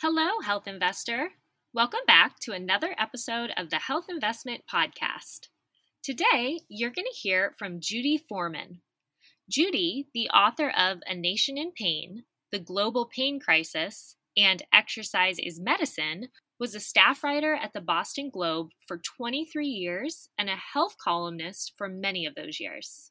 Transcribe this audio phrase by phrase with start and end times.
[0.00, 1.30] Hello, health investor.
[1.74, 5.48] Welcome back to another episode of the Health Investment Podcast.
[6.04, 8.82] Today, you're going to hear from Judy Foreman.
[9.50, 12.22] Judy, the author of A Nation in Pain,
[12.52, 16.28] The Global Pain Crisis, and Exercise is Medicine,
[16.60, 21.72] was a staff writer at the Boston Globe for 23 years and a health columnist
[21.76, 23.10] for many of those years.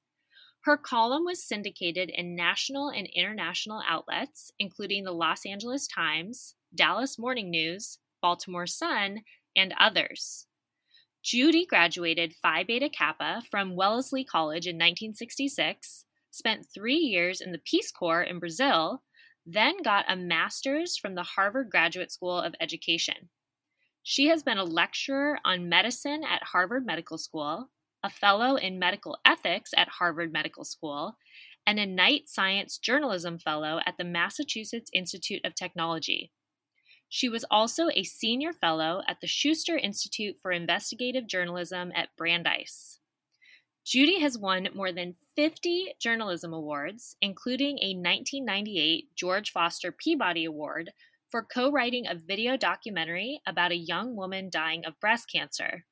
[0.62, 7.18] Her column was syndicated in national and international outlets, including the Los Angeles Times, Dallas
[7.18, 9.22] Morning News, Baltimore Sun,
[9.56, 10.46] and others.
[11.24, 17.62] Judy graduated Phi Beta Kappa from Wellesley College in 1966, spent three years in the
[17.66, 19.04] Peace Corps in Brazil,
[19.46, 23.30] then got a master's from the Harvard Graduate School of Education.
[24.04, 27.70] She has been a lecturer on medicine at Harvard Medical School,
[28.04, 31.18] a fellow in medical ethics at Harvard Medical School,
[31.66, 36.32] and a Knight Science Journalism Fellow at the Massachusetts Institute of Technology.
[37.10, 43.00] She was also a senior fellow at the Schuster Institute for Investigative Journalism at Brandeis.
[43.86, 50.92] Judy has won more than 50 journalism awards, including a 1998 George Foster Peabody Award
[51.30, 55.86] for co writing a video documentary about a young woman dying of breast cancer,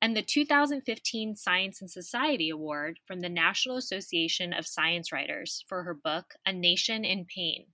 [0.00, 5.82] and the 2015 Science and Society Award from the National Association of Science Writers for
[5.82, 7.66] her book, A Nation in Pain.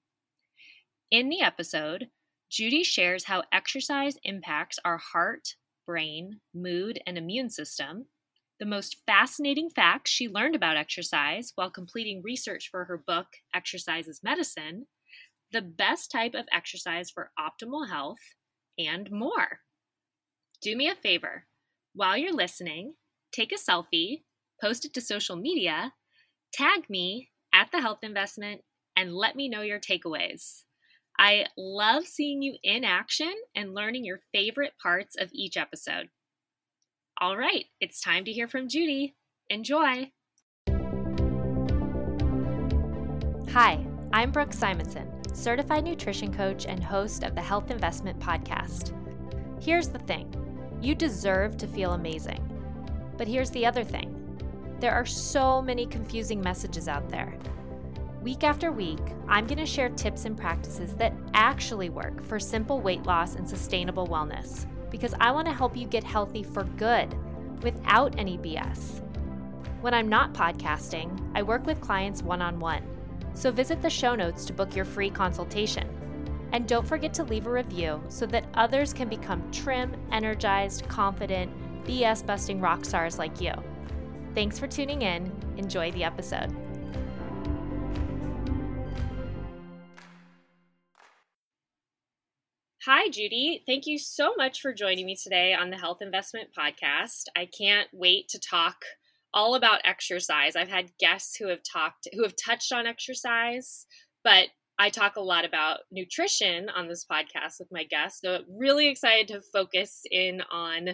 [1.11, 2.09] In the episode,
[2.51, 8.07] Judy shares how exercise impacts our heart, brain, mood, and immune system,
[8.59, 14.09] the most fascinating facts she learned about exercise while completing research for her book, Exercise
[14.09, 14.87] is Medicine,
[15.53, 18.19] the best type of exercise for optimal health,
[18.79, 19.61] and more.
[20.63, 21.47] Do me a favor.
[21.95, 22.95] While you're listening,
[23.33, 24.23] take a selfie,
[24.61, 25.93] post it to social media,
[26.53, 28.63] tag me at the health investment,
[28.97, 30.63] and let me know your takeaways.
[31.19, 36.11] I love seeing you in action and learning your favorite parts of each episode.
[37.19, 39.17] All right, it's time to hear from Judy.
[39.49, 40.11] Enjoy.
[43.51, 48.93] Hi, I'm Brooke Simonson, certified nutrition coach and host of the Health Investment Podcast.
[49.63, 50.35] Here's the thing
[50.83, 52.43] you deserve to feel amazing.
[53.17, 54.13] But here's the other thing
[54.81, 57.39] there are so many confusing messages out there.
[58.27, 58.99] Week after week,
[59.29, 63.49] I'm going to share tips and practices that actually work for simple weight loss and
[63.49, 67.15] sustainable wellness because I want to help you get healthy for good
[67.63, 69.01] without any BS.
[69.81, 72.83] When I'm not podcasting, I work with clients one on one.
[73.35, 75.89] So visit the show notes to book your free consultation.
[76.51, 81.53] And don't forget to leave a review so that others can become trim, energized, confident,
[81.85, 83.53] BS busting rock stars like you.
[84.35, 85.31] Thanks for tuning in.
[85.59, 86.66] Enjoy the episode.
[92.87, 93.65] Hi, Judy.
[93.67, 97.25] Thank you so much for joining me today on the Health Investment Podcast.
[97.35, 98.77] I can't wait to talk
[99.35, 100.55] all about exercise.
[100.55, 103.87] I've had guests who have talked, who have touched on exercise,
[104.23, 108.21] but I talk a lot about nutrition on this podcast with my guests.
[108.21, 110.91] So, really excited to focus in on,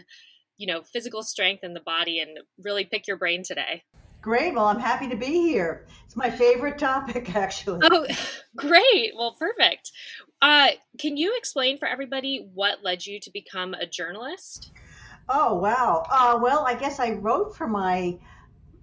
[0.56, 3.82] you know, physical strength in the body and really pick your brain today.
[4.22, 4.54] Great.
[4.54, 5.84] Well, I'm happy to be here.
[6.06, 7.80] It's my favorite topic, actually.
[7.82, 8.06] Oh,
[8.56, 9.12] great.
[9.16, 9.90] Well, perfect.
[10.42, 14.72] Uh, can you explain for everybody what led you to become a journalist?
[15.28, 16.04] Oh, wow.
[16.10, 18.18] Uh, well, I guess I wrote for my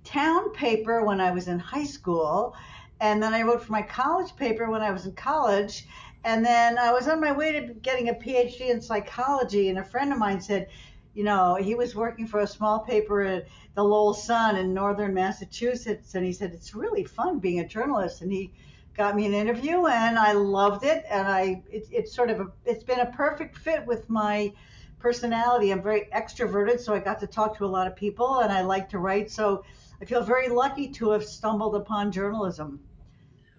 [0.05, 2.55] town paper when I was in high school,
[3.01, 5.85] and then I wrote for my college paper when I was in college.
[6.23, 9.83] And then I was on my way to getting a PhD in psychology, and a
[9.83, 10.67] friend of mine said,
[11.13, 15.13] you know, he was working for a small paper at the Lowell Sun in northern
[15.13, 18.51] Massachusetts, and he said it's really fun being a journalist, and he
[18.99, 22.47] got me an interview, and I loved it, and I it, it's sort of a
[22.65, 24.53] it's been a perfect fit with my
[24.99, 25.71] personality.
[25.71, 28.61] I'm very extroverted, so I got to talk to a lot of people, and I
[28.61, 29.63] like to write, so
[30.01, 32.81] I feel very lucky to have stumbled upon journalism.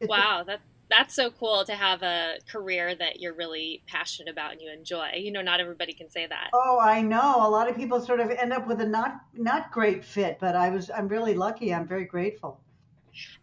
[0.02, 4.60] Wow, that that's so cool to have a career that you're really passionate about and
[4.60, 5.12] you enjoy.
[5.16, 6.50] You know, not everybody can say that.
[6.52, 7.36] Oh, I know.
[7.46, 10.54] A lot of people sort of end up with a not not great fit, but
[10.54, 11.72] I was I'm really lucky.
[11.72, 12.60] I'm very grateful.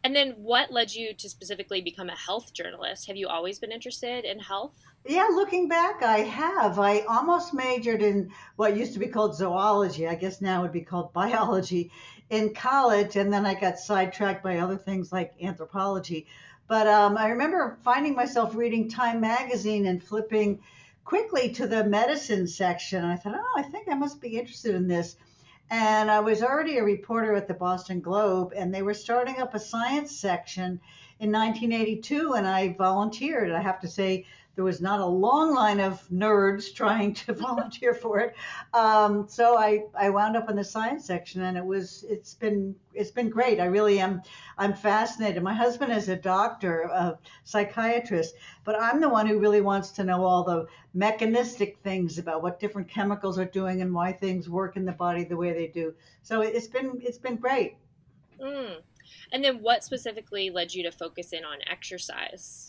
[0.04, 3.08] And then what led you to specifically become a health journalist?
[3.08, 4.74] Have you always been interested in health?
[5.06, 6.80] Yeah, looking back, I have.
[6.80, 10.08] I almost majored in what used to be called zoology.
[10.08, 11.92] I guess now would be called biology
[12.30, 16.28] in college, and then I got sidetracked by other things like anthropology.
[16.68, 20.60] But um, I remember finding myself reading Time magazine and flipping
[21.06, 23.02] quickly to the medicine section.
[23.02, 25.16] And I thought, oh, I think I must be interested in this.
[25.69, 29.54] And I was already a reporter at the Boston Globe, and they were starting up
[29.54, 30.80] a science section
[31.19, 33.52] in 1982, and I volunteered.
[33.52, 34.25] I have to say,
[34.57, 38.36] there was not a long line of nerds trying to volunteer for it.
[38.74, 42.75] Um, so I, I wound up in the science section, and it was it's been
[42.95, 43.59] it's been great.
[43.59, 44.24] I really am
[44.57, 45.44] I'm fascinated.
[45.44, 48.33] My husband is a doctor, a psychiatrist,
[48.63, 50.65] but I'm the one who really wants to know all the
[50.95, 55.24] mechanistic things about what different chemicals are doing and why things work in the body
[55.24, 55.94] the way they do.
[56.24, 57.75] So it's been it's been great.
[58.42, 58.77] Mm.
[59.31, 62.67] And then, what specifically led you to focus in on exercise?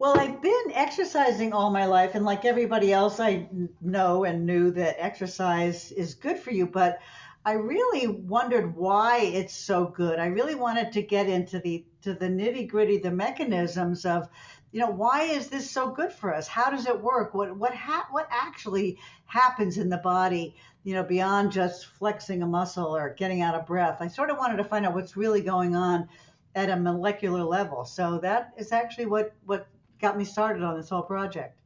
[0.00, 3.48] Well, I've been exercising all my life, and like everybody else, I
[3.80, 7.00] know and knew that exercise is good for you, but
[7.44, 10.20] I really wondered why it's so good.
[10.20, 14.28] I really wanted to get into the to the nitty gritty, the mechanisms of,
[14.70, 16.46] you know, why is this so good for us?
[16.46, 17.34] How does it work?
[17.34, 20.54] What what ha- what actually happens in the body?
[20.84, 23.96] You know, beyond just flexing a muscle or getting out of breath.
[24.00, 26.08] I sort of wanted to find out what's really going on
[26.54, 27.84] at a molecular level.
[27.84, 29.66] So that is actually what what
[30.00, 31.58] got me started on this whole project.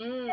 [0.00, 0.30] Mm.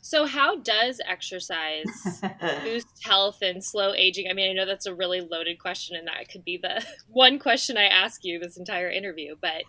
[0.00, 2.20] So, how does exercise
[2.62, 4.28] boost health and slow aging?
[4.28, 7.38] I mean, I know that's a really loaded question, and that could be the one
[7.38, 9.36] question I ask you this entire interview.
[9.40, 9.62] But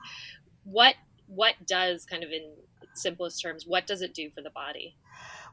[0.64, 0.96] what
[1.28, 2.54] what does kind of in
[2.96, 4.96] simplest terms, what does it do for the body?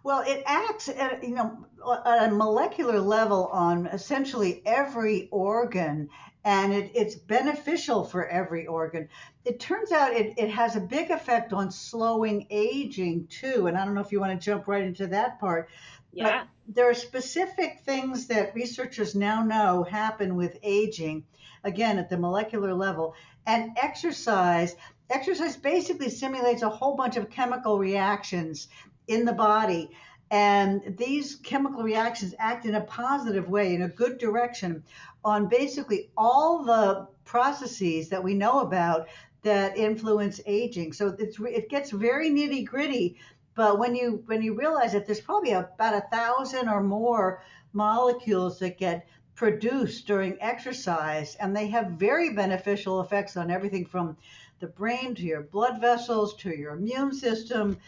[0.02, 1.66] Well, it acts at you know
[2.06, 6.08] at a molecular level on essentially every organ
[6.44, 9.08] and it, it's beneficial for every organ.
[9.44, 13.66] It turns out it, it has a big effect on slowing aging too.
[13.66, 15.68] And I don't know if you want to jump right into that part.
[16.12, 16.24] Yeah.
[16.24, 21.24] But there are specific things that researchers now know happen with aging,
[21.62, 23.14] again, at the molecular level.
[23.46, 24.74] And exercise,
[25.10, 28.68] exercise basically simulates a whole bunch of chemical reactions
[29.10, 29.90] in the body.
[30.30, 34.84] And these chemical reactions act in a positive way, in a good direction,
[35.24, 39.08] on basically all the processes that we know about
[39.42, 40.92] that influence aging.
[40.92, 43.16] So it gets very nitty gritty,
[43.54, 47.42] but when you when you realize that there's probably about a thousand or more
[47.72, 54.16] molecules that get produced during exercise, and they have very beneficial effects on everything from
[54.60, 57.78] the brain to your blood vessels to your immune system,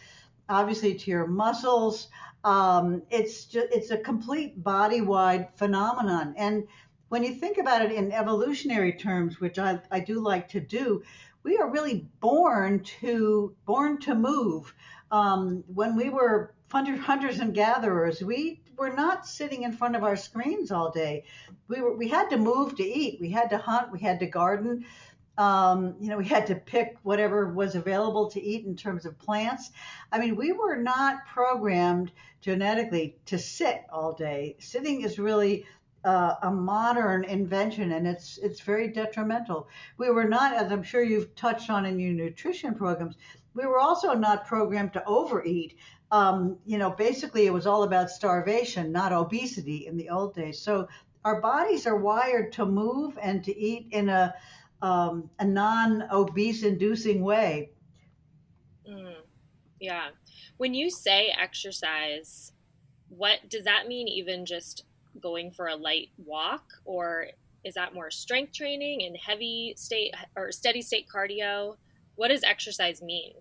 [0.52, 2.08] obviously to your muscles.
[2.44, 6.64] Um, it's just it's a complete body wide phenomenon, and
[7.08, 11.02] when you think about it in evolutionary terms, which I, I do like to do,
[11.43, 14.75] we are really born to born to move.
[15.10, 20.16] Um, when we were hunters and gatherers, we were not sitting in front of our
[20.16, 21.25] screens all day.
[21.69, 23.20] We were we had to move to eat.
[23.20, 23.93] We had to hunt.
[23.93, 24.87] We had to garden.
[25.38, 29.19] Um, you know, we had to pick whatever was available to eat in terms of
[29.19, 29.70] plants.
[30.11, 34.56] I mean, we were not programmed genetically to sit all day.
[34.58, 35.64] Sitting is really
[36.05, 39.69] uh, a modern invention and it's it's very detrimental.
[39.99, 43.17] We were not, as I'm sure you've touched on in your nutrition programs,
[43.55, 45.76] we were also not programmed to overeat.
[46.11, 50.61] Um, you know, basically it was all about starvation, not obesity in the old days.
[50.61, 50.88] So
[51.25, 54.35] our bodies are wired to move and to eat in a
[54.82, 57.70] um, a non-obese inducing way.
[58.88, 59.14] Mm,
[59.81, 60.08] yeah.
[60.58, 62.52] When you say exercise,
[63.08, 64.08] what does that mean?
[64.08, 64.84] Even just
[65.20, 67.29] going for a light walk or
[67.64, 71.76] is that more strength training and heavy state or steady state cardio?
[72.17, 73.35] What does exercise mean?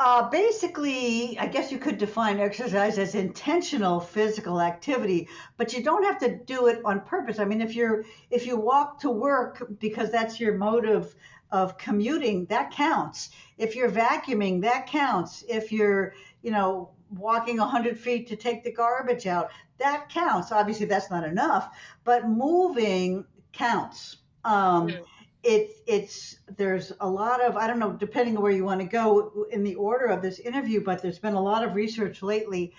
[0.00, 6.04] Uh, basically, I guess you could define exercise as intentional physical activity, but you don't
[6.04, 7.40] have to do it on purpose.
[7.40, 11.14] I mean, if you're if you walk to work because that's your mode of,
[11.78, 13.30] commuting, that counts.
[13.56, 15.42] If you're vacuuming, that counts.
[15.48, 20.52] If you're you know walking 100 feet to take the garbage out, that counts.
[20.52, 24.18] Obviously, that's not enough, but moving counts.
[24.44, 25.02] Um, mm-hmm.
[25.42, 28.86] It's it's there's a lot of I don't know depending on where you want to
[28.86, 32.74] go in the order of this interview, but there's been a lot of research lately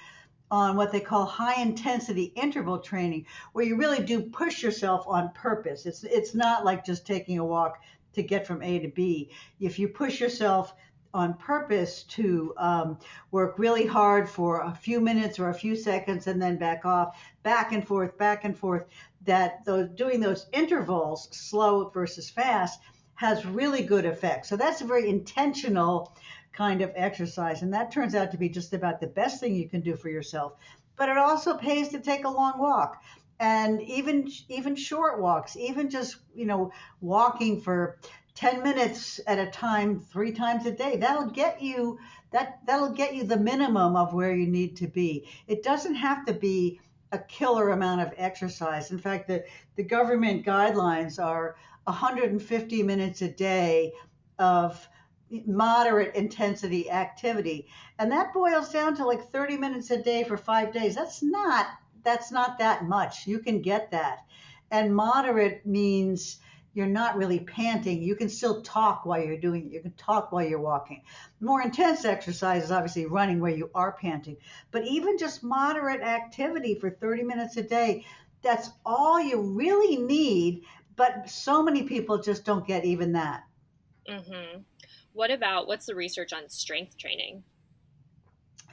[0.52, 5.32] on what they call high intensity interval training, where you really do push yourself on
[5.34, 5.86] purpose.
[5.86, 7.82] It's it's not like just taking a walk
[8.14, 9.32] to get from A to B.
[9.60, 10.74] If you push yourself
[11.14, 12.98] on purpose to um,
[13.32, 17.18] work really hard for a few minutes or a few seconds and then back off,
[17.44, 18.86] back and forth, back and forth.
[19.26, 22.80] That those doing those intervals, slow versus fast,
[23.16, 24.48] has really good effects.
[24.48, 26.16] So that's a very intentional
[26.54, 29.68] kind of exercise, and that turns out to be just about the best thing you
[29.70, 30.54] can do for yourself.
[30.96, 33.02] But it also pays to take a long walk
[33.40, 37.98] and even even short walks even just you know walking for
[38.40, 42.00] 10 minutes at a time three times a day that'll get you
[42.32, 46.26] that that'll get you the minimum of where you need to be it doesn't have
[46.26, 46.80] to be
[47.12, 49.44] a killer amount of exercise in fact the,
[49.76, 53.92] the government guidelines are 150 minutes a day
[54.38, 54.88] of
[55.46, 57.68] moderate intensity activity.
[57.98, 60.96] And that boils down to like 30 minutes a day for five days.
[60.96, 61.68] That's not
[62.04, 63.28] that's not that much.
[63.28, 64.20] You can get that.
[64.72, 66.40] And moderate means
[66.74, 68.02] you're not really panting.
[68.02, 69.74] You can still talk while you're doing it.
[69.74, 71.02] You can talk while you're walking.
[71.40, 74.38] More intense exercise is obviously running where you are panting.
[74.72, 78.06] But even just moderate activity for 30 minutes a day,
[78.42, 80.64] that's all you really need.
[80.96, 83.44] But so many people just don't get even that.
[84.08, 84.62] Mm-hmm.
[85.14, 87.44] What about what's the research on strength training?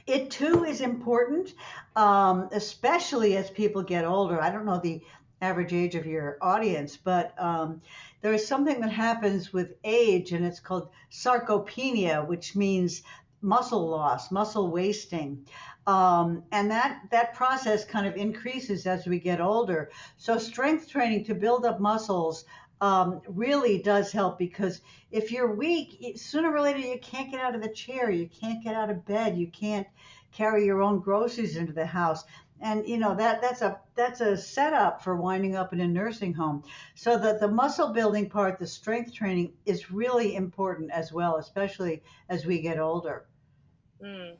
[0.05, 1.53] It too is important,
[1.97, 4.41] um, especially as people get older.
[4.41, 5.01] I don't know the
[5.41, 7.81] average age of your audience, but um,
[8.21, 13.03] there is something that happens with age, and it's called sarcopenia, which means
[13.41, 15.45] muscle loss, muscle wasting.
[15.85, 19.91] Um, and that that process kind of increases as we get older.
[20.17, 22.43] So strength training to build up muscles
[22.81, 27.55] um, really does help because if you're weak, sooner or later you can't get out
[27.55, 29.87] of the chair, you can't get out of bed, you can't
[30.31, 32.23] carry your own groceries into the house.
[32.59, 36.33] And you know that that's a that's a setup for winding up in a nursing
[36.33, 36.63] home.
[36.95, 42.01] So that the muscle building part, the strength training, is really important as well, especially
[42.29, 43.27] as we get older.
[44.03, 44.37] Mm.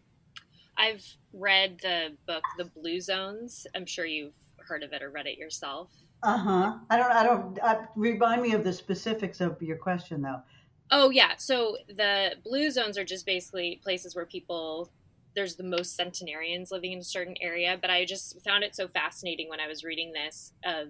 [0.77, 3.67] I've read the book The Blue Zones.
[3.75, 5.91] I'm sure you've heard of it or read it yourself.
[6.24, 6.77] Uh huh.
[6.89, 7.12] I don't.
[7.12, 7.60] I don't.
[7.62, 10.41] Uh, remind me of the specifics of your question, though.
[10.89, 11.36] Oh yeah.
[11.38, 14.89] So the blue zones are just basically places where people
[15.38, 17.77] there's the most centenarians living in a certain area.
[17.79, 20.88] But I just found it so fascinating when I was reading this of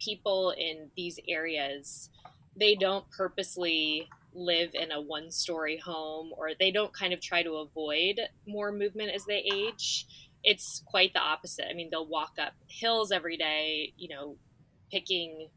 [0.00, 2.08] people in these areas.
[2.58, 7.42] They don't purposely live in a one story home or they don't kind of try
[7.42, 10.06] to avoid more movement as they age.
[10.42, 11.66] It's quite the opposite.
[11.70, 14.36] I mean, they'll walk up hills every day, you know,
[14.90, 15.48] picking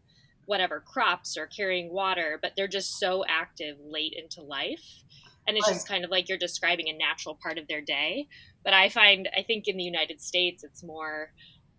[0.45, 5.03] whatever crops or carrying water, but they're just so active late into life.
[5.47, 8.27] And it's just kind of like you're describing a natural part of their day.
[8.63, 11.31] But I find, I think in the United States, it's more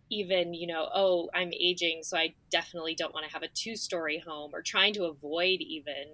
[0.08, 3.74] even, you know, oh, I'm aging, so I definitely don't want to have a two
[3.74, 6.12] story home or trying to avoid even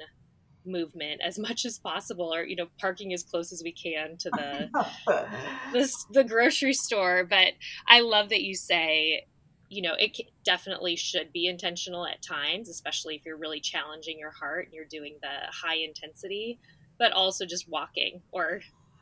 [0.64, 4.30] movement as much as possible or you know parking as close as we can to
[4.30, 4.71] the
[5.73, 7.26] the, the grocery store.
[7.28, 7.54] But
[7.88, 9.26] i love that you say
[9.73, 14.30] you know, it definitely should be intentional at times, especially if you're really challenging your
[14.30, 16.61] heart and you're doing the high intensity,
[17.02, 18.61] but also just walking or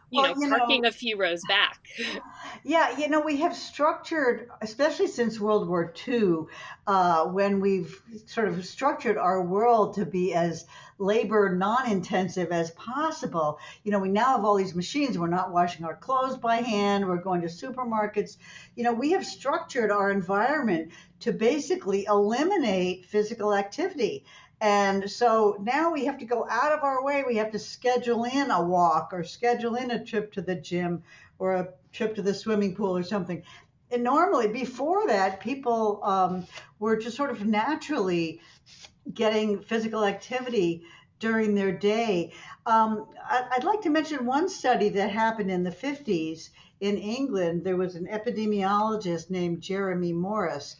[0.09, 1.78] you well, know, you parking know, a few rows back.
[2.62, 6.45] Yeah, you know, we have structured, especially since World War II,
[6.87, 10.66] uh, when we've sort of structured our world to be as
[10.99, 13.59] labor non-intensive as possible.
[13.83, 15.16] You know, we now have all these machines.
[15.16, 17.07] We're not washing our clothes by hand.
[17.07, 18.37] We're going to supermarkets.
[18.76, 24.25] You know, we have structured our environment to basically eliminate physical activity.
[24.61, 27.25] And so now we have to go out of our way.
[27.26, 31.02] We have to schedule in a walk or schedule in a trip to the gym
[31.38, 33.43] or a trip to the swimming pool or something.
[33.90, 36.47] And normally, before that, people um,
[36.79, 38.40] were just sort of naturally
[39.12, 40.85] getting physical activity
[41.19, 42.33] during their day.
[42.67, 46.50] Um, I'd like to mention one study that happened in the 50s
[46.81, 47.64] in England.
[47.64, 50.76] There was an epidemiologist named Jeremy Morris,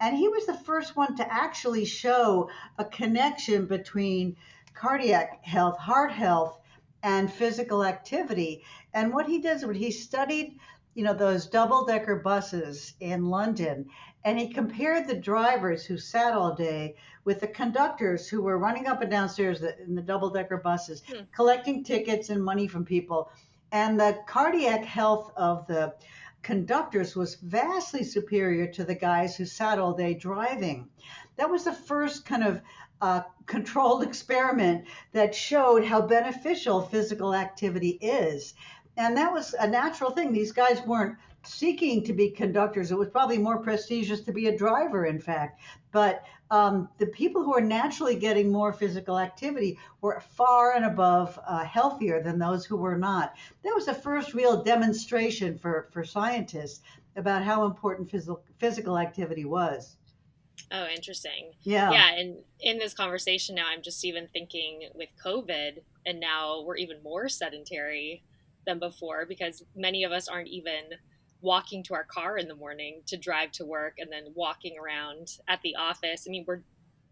[0.00, 4.36] and he was the first one to actually show a connection between
[4.74, 6.58] cardiac health, heart health,
[7.02, 8.64] and physical activity.
[8.94, 10.58] And what he does, when he studied,
[10.94, 13.86] you know, those double decker buses in London,
[14.24, 18.86] and he compared the drivers who sat all day with the conductors who were running
[18.86, 21.20] up and downstairs in the double decker buses, hmm.
[21.34, 23.30] collecting tickets and money from people.
[23.72, 25.94] And the cardiac health of the
[26.42, 30.88] conductors was vastly superior to the guys who sat all day driving.
[31.36, 32.60] That was the first kind of
[33.00, 38.54] uh, controlled experiment that showed how beneficial physical activity is.
[38.96, 40.32] And that was a natural thing.
[40.32, 42.90] These guys weren't seeking to be conductors.
[42.90, 45.60] It was probably more prestigious to be a driver, in fact.
[45.92, 51.38] But um, the people who are naturally getting more physical activity were far and above
[51.46, 53.36] uh, healthier than those who were not.
[53.62, 56.82] That was the first real demonstration for, for scientists
[57.16, 59.96] about how important physical, physical activity was.
[60.72, 61.52] Oh, interesting.
[61.62, 61.90] Yeah.
[61.90, 62.14] Yeah.
[62.14, 67.02] And in this conversation now, I'm just even thinking with COVID, and now we're even
[67.02, 68.22] more sedentary
[68.66, 70.82] than before because many of us aren't even
[71.42, 75.28] walking to our car in the morning to drive to work and then walking around
[75.48, 76.24] at the office.
[76.26, 76.62] I mean, we're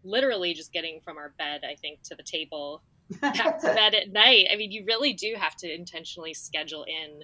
[0.03, 2.83] literally just getting from our bed, I think, to the table,
[3.21, 4.47] back to bed at night.
[4.51, 7.23] I mean, you really do have to intentionally schedule in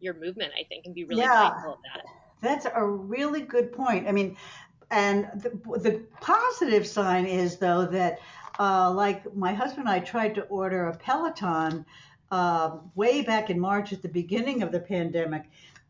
[0.00, 2.04] your movement, I think, and be really yeah, mindful of that.
[2.40, 4.06] That's a really good point.
[4.06, 4.36] I mean,
[4.90, 8.20] and the, the positive sign is, though, that
[8.58, 11.84] uh, like my husband and I tried to order a Peloton
[12.30, 15.44] uh, way back in March at the beginning of the pandemic,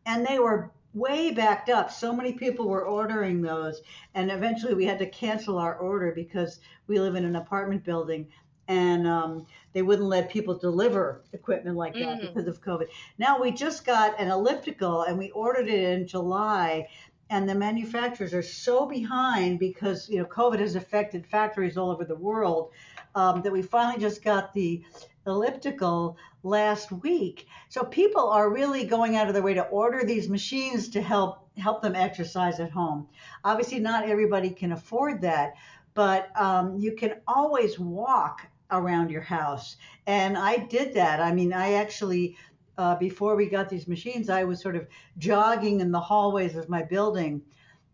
[0.05, 1.91] and they were way backed up.
[1.91, 3.81] So many people were ordering those,
[4.13, 8.27] and eventually we had to cancel our order because we live in an apartment building
[8.67, 12.21] and um, they wouldn't let people deliver equipment like that mm.
[12.21, 12.87] because of COVID.
[13.17, 16.87] Now we just got an elliptical and we ordered it in July,
[17.29, 22.05] and the manufacturers are so behind because you know COVID has affected factories all over
[22.05, 22.71] the world
[23.13, 24.83] um, that we finally just got the
[25.25, 27.47] elliptical last week.
[27.69, 31.47] So people are really going out of their way to order these machines to help
[31.57, 33.07] help them exercise at home.
[33.43, 35.53] Obviously, not everybody can afford that,
[35.93, 38.41] but um, you can always walk
[38.71, 39.77] around your house.
[40.05, 41.19] And I did that.
[41.19, 42.37] I mean, I actually,
[42.77, 46.67] uh, before we got these machines, I was sort of jogging in the hallways of
[46.67, 47.41] my building.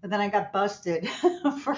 [0.03, 1.07] And then I got busted
[1.63, 1.77] for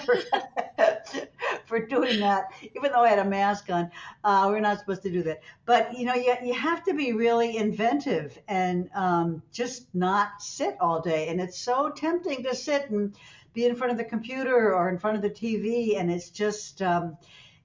[1.74, 3.90] for doing that, even though I had a mask on.
[4.22, 5.40] Uh, we're not supposed to do that.
[5.66, 10.76] But you know, you, you have to be really inventive and um, just not sit
[10.80, 11.28] all day.
[11.28, 13.16] And it's so tempting to sit and
[13.54, 16.80] be in front of the computer or in front of the TV, and it's just
[16.82, 17.16] um,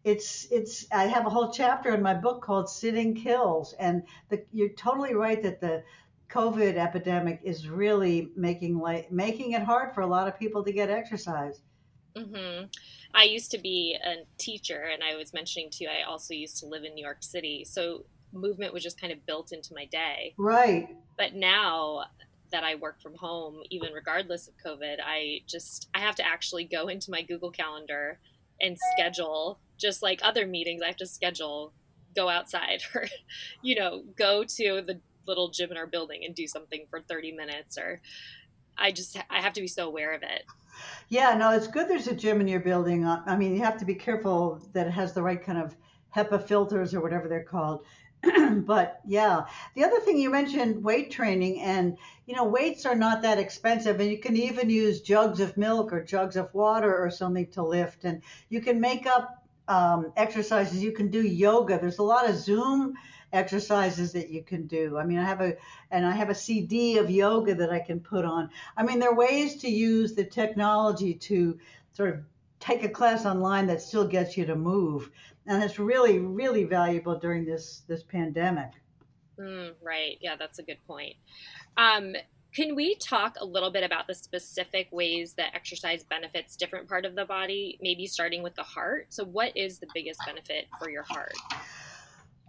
[0.03, 4.43] it's it's I have a whole chapter in my book called Sitting Kills, and the,
[4.53, 5.83] you're totally right that the
[6.29, 10.71] COVID epidemic is really making like making it hard for a lot of people to
[10.71, 11.61] get exercise.
[12.19, 12.65] Mm-hmm.
[13.13, 16.59] I used to be a teacher, and I was mentioning to you, I also used
[16.59, 19.85] to live in New York City, so movement was just kind of built into my
[19.85, 20.33] day.
[20.37, 20.95] Right.
[21.17, 22.05] But now
[22.51, 26.65] that I work from home, even regardless of COVID, I just I have to actually
[26.65, 28.19] go into my Google Calendar
[28.61, 31.73] and schedule just like other meetings, I have to schedule
[32.15, 33.05] go outside or,
[33.61, 37.33] you know, go to the little gym in our building and do something for 30
[37.33, 38.01] minutes or
[38.77, 40.43] I just I have to be so aware of it.
[41.09, 43.05] Yeah, no, it's good there's a gym in your building.
[43.05, 45.75] Uh, I mean, you have to be careful that it has the right kind of
[46.15, 47.83] HEPA filters or whatever they're called.
[48.65, 49.45] but yeah,
[49.75, 53.99] the other thing you mentioned weight training, and you know, weights are not that expensive,
[53.99, 57.63] and you can even use jugs of milk or jugs of water or something to
[57.63, 60.83] lift, and you can make up um, exercises.
[60.83, 61.79] You can do yoga.
[61.79, 62.95] There's a lot of Zoom
[63.33, 64.97] exercises that you can do.
[64.97, 65.55] I mean, I have a
[65.91, 68.49] and I have a CD of yoga that I can put on.
[68.77, 71.57] I mean, there are ways to use the technology to
[71.93, 72.19] sort of
[72.59, 75.11] take a class online that still gets you to move,
[75.45, 78.71] and it's really really valuable during this this pandemic.
[79.39, 80.17] Mm, right.
[80.19, 81.15] Yeah, that's a good point.
[81.77, 82.15] Um,
[82.53, 87.05] can we talk a little bit about the specific ways that exercise benefits different part
[87.05, 89.07] of the body, maybe starting with the heart?
[89.09, 91.33] So what is the biggest benefit for your heart?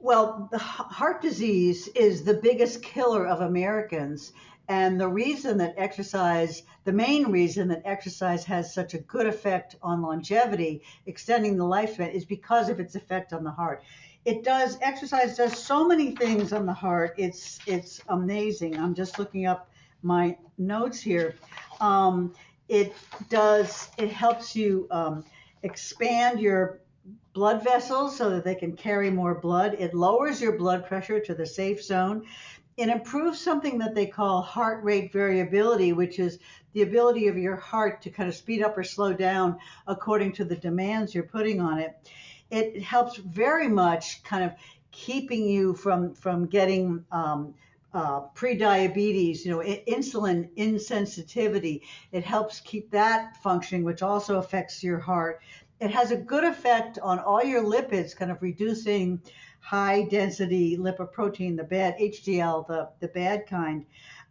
[0.03, 4.33] Well, the heart disease is the biggest killer of Americans.
[4.69, 9.77] And the reason that exercise, the main reason that exercise has such a good effect
[9.83, 13.83] on longevity, extending the lifespan, is because of its effect on the heart.
[14.25, 17.15] It does exercise does so many things on the heart.
[17.19, 18.79] It's it's amazing.
[18.79, 19.71] I'm just looking up
[20.03, 21.35] my notes here.
[21.81, 22.33] Um,
[22.69, 22.95] it
[23.29, 25.25] does, it helps you um,
[25.65, 26.81] expand your
[27.33, 29.77] blood vessels so that they can carry more blood.
[29.79, 32.27] It lowers your blood pressure to the safe zone.
[32.77, 36.39] It improves something that they call heart rate variability, which is
[36.73, 40.45] the ability of your heart to kind of speed up or slow down according to
[40.45, 41.97] the demands you're putting on it.
[42.51, 44.53] It helps very much kind of
[44.91, 47.55] keeping you from from getting um,
[47.93, 49.59] uh, prediabetes, you know,
[49.89, 51.83] insulin insensitivity.
[52.13, 55.43] It helps keep that functioning, which also affects your heart.
[55.81, 59.23] It has a good effect on all your lipids, kind of reducing
[59.61, 63.87] high density lipoprotein, the bad HDL, the, the bad kind.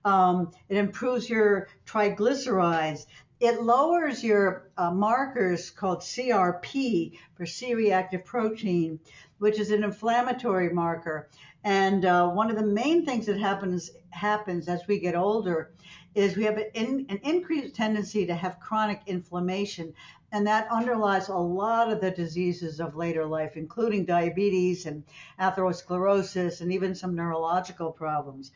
[0.05, 3.05] Um, it improves your triglycerides.
[3.39, 8.99] It lowers your uh, markers called CRP for C reactive protein,
[9.37, 11.29] which is an inflammatory marker.
[11.63, 15.71] And uh, one of the main things that happens happens as we get older
[16.15, 19.93] is we have an, in, an increased tendency to have chronic inflammation,
[20.33, 25.03] and that underlies a lot of the diseases of later life, including diabetes and
[25.39, 28.51] atherosclerosis, and even some neurological problems.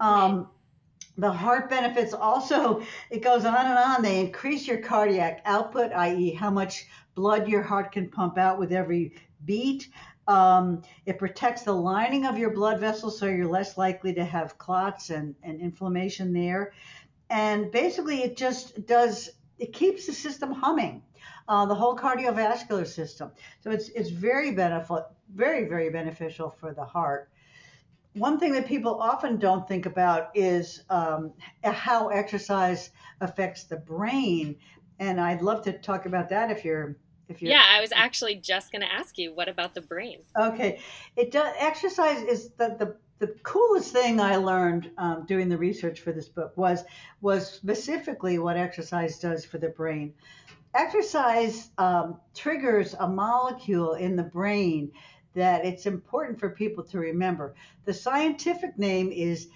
[0.00, 0.48] Um,
[1.18, 6.32] the heart benefits also it goes on and on they increase your cardiac output i.e
[6.32, 9.12] how much blood your heart can pump out with every
[9.44, 9.88] beat
[10.28, 14.58] um, it protects the lining of your blood vessels so you're less likely to have
[14.58, 16.72] clots and, and inflammation there.
[17.30, 21.02] And basically, it just does, it keeps the system humming.
[21.48, 23.30] Uh, the whole cardiovascular system.
[23.60, 27.30] So it's it's very beneficial, very very beneficial for the heart.
[28.18, 31.32] One thing that people often don't think about is um,
[31.64, 34.56] how exercise affects the brain,
[34.98, 36.96] and I'd love to talk about that if you're
[37.28, 40.18] If yeah, I was actually just going to ask you, what about the brain?
[40.36, 40.80] Okay,
[41.16, 41.54] it does.
[41.58, 46.28] Exercise is the the the coolest thing I learned um, doing the research for this
[46.28, 46.84] book was
[47.20, 50.14] was specifically what exercise does for the brain.
[50.74, 54.92] Exercise um, triggers a molecule in the brain
[55.38, 57.54] that it's important for people to remember.
[57.84, 59.48] The scientific name is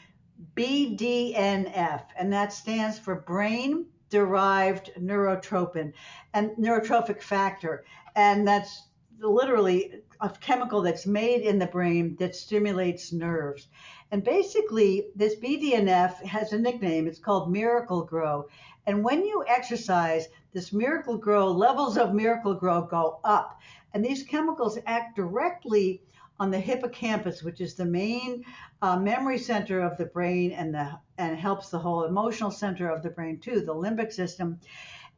[0.57, 5.92] BDNF, and that stands for brain derived neurotropin
[6.35, 7.85] and neurotrophic factor.
[8.14, 8.83] And that's
[9.21, 13.68] literally a chemical that's made in the brain that stimulates nerves.
[14.12, 17.07] And basically, this BDNF has a nickname.
[17.07, 18.46] It's called Miracle-Gro.
[18.87, 23.59] And when you exercise, this Miracle-Gro, levels of Miracle-Gro go up.
[23.94, 26.03] And these chemicals act directly
[26.38, 28.44] on the hippocampus, which is the main
[28.83, 33.03] uh, memory center of the brain and the and helps the whole emotional center of
[33.03, 34.61] the brain too, the limbic system.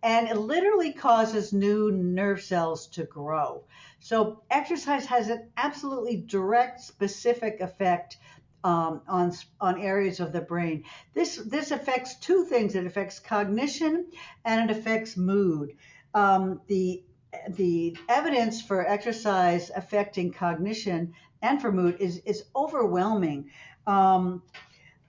[0.04, 3.64] And it literally causes new nerve cells to grow.
[4.00, 8.18] So exercise has an absolutely direct, specific effect
[8.64, 10.84] um, on on areas of the brain.
[11.12, 12.74] This this affects two things.
[12.74, 14.06] It affects cognition
[14.44, 15.76] and it affects mood.
[16.14, 17.04] Um, the
[17.50, 23.50] the evidence for exercise affecting cognition and for mood is is overwhelming,
[23.86, 24.42] um,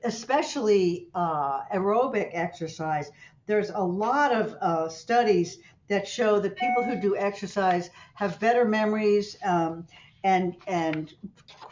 [0.04, 3.10] especially uh, aerobic exercise.
[3.48, 8.66] There's a lot of uh, studies that show that people who do exercise have better
[8.66, 9.88] memories um,
[10.24, 11.14] and and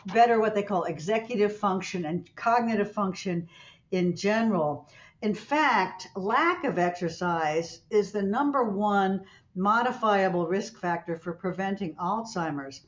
[0.08, 3.48] better what they call executive function and cognitive function
[3.92, 4.90] in general.
[5.22, 9.22] In fact, lack of exercise is the number one
[9.56, 12.82] modifiable risk factor for preventing Alzheimer's.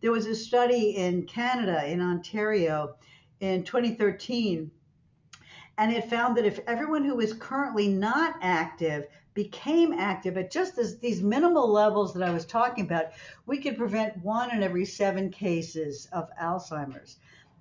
[0.00, 2.96] There was a study in Canada, in Ontario,
[3.40, 4.70] in 2013,
[5.78, 10.78] and it found that if everyone who is currently not active became active at just
[10.78, 13.12] as these minimal levels that I was talking about,
[13.46, 17.16] we could prevent one in every seven cases of Alzheimer's.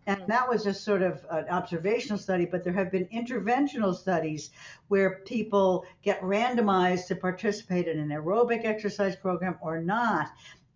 [0.08, 0.32] And hmm.
[0.32, 4.52] that was just sort of an observational study, but there have been interventional studies
[4.88, 10.30] where people get randomized to participate in an aerobic exercise program or not.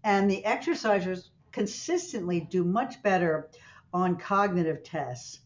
[0.03, 3.49] And the exercisers consistently do much better
[3.93, 5.39] on cognitive tests.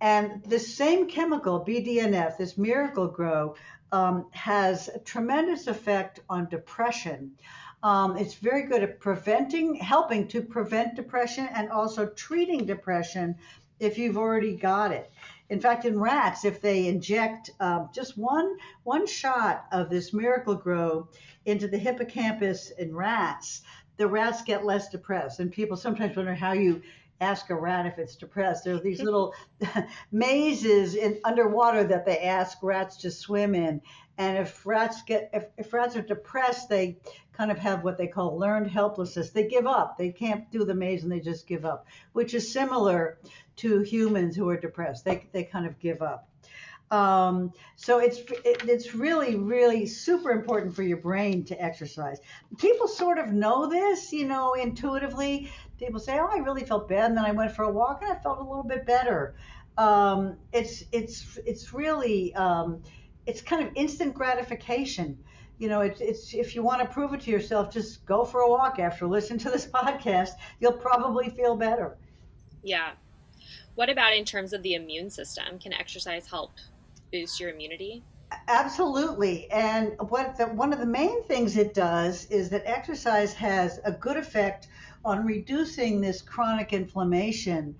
[0.00, 3.54] And the same chemical, BDNF, this Miracle-Gro,
[3.92, 7.32] um, has a tremendous effect on depression.
[7.82, 13.36] Um, it's very good at preventing, helping to prevent depression and also treating depression
[13.80, 15.10] if you've already got it.
[15.50, 21.08] In fact, in rats, if they inject uh, just one one shot of this Miracle-Gro
[21.44, 23.62] into the hippocampus in rats,
[23.96, 25.40] the rats get less depressed.
[25.40, 26.80] And people sometimes wonder how you
[27.22, 28.64] ask a rat if it's depressed.
[28.64, 29.34] There are these little
[30.12, 33.80] mazes in underwater that they ask rats to swim in.
[34.18, 36.98] And if rats get if, if rats are depressed, they
[37.32, 39.30] kind of have what they call learned helplessness.
[39.30, 39.96] They give up.
[39.96, 43.18] They can't do the maze and they just give up, which is similar
[43.56, 45.04] to humans who are depressed.
[45.04, 46.28] They they kind of give up.
[46.92, 52.20] Um, so it's it, it's really really super important for your brain to exercise.
[52.58, 55.50] People sort of know this, you know, intuitively.
[55.82, 58.12] People say, "Oh, I really felt bad," and then I went for a walk and
[58.12, 59.34] I felt a little bit better.
[59.76, 62.82] Um, it's it's it's really um,
[63.26, 65.18] it's kind of instant gratification.
[65.58, 68.42] You know, it's it's if you want to prove it to yourself, just go for
[68.42, 70.30] a walk after listen to this podcast.
[70.60, 71.98] You'll probably feel better.
[72.62, 72.92] Yeah.
[73.74, 75.58] What about in terms of the immune system?
[75.58, 76.52] Can exercise help
[77.10, 78.04] boost your immunity?
[78.48, 79.50] Absolutely.
[79.50, 83.92] And what the, one of the main things it does is that exercise has a
[83.92, 84.68] good effect
[85.04, 87.74] on reducing this chronic inflammation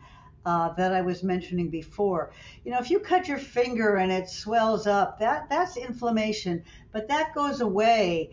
[0.44, 2.32] uh, that I was mentioning before.
[2.64, 7.08] You know, if you cut your finger and it swells up, that that's inflammation, but
[7.08, 8.30] that goes away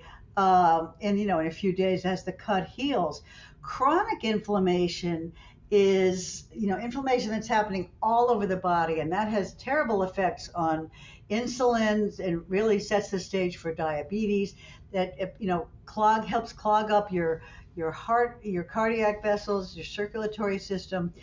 [1.01, 3.21] in you know in a few days as the cut heals.
[3.61, 5.33] Chronic inflammation
[5.71, 10.49] is you know inflammation that's happening all over the body and that has terrible effects
[10.55, 10.89] on
[11.29, 14.55] insulin and really sets the stage for diabetes
[14.91, 17.43] that you know clog helps clog up your
[17.79, 21.13] your heart your cardiac vessels your circulatory system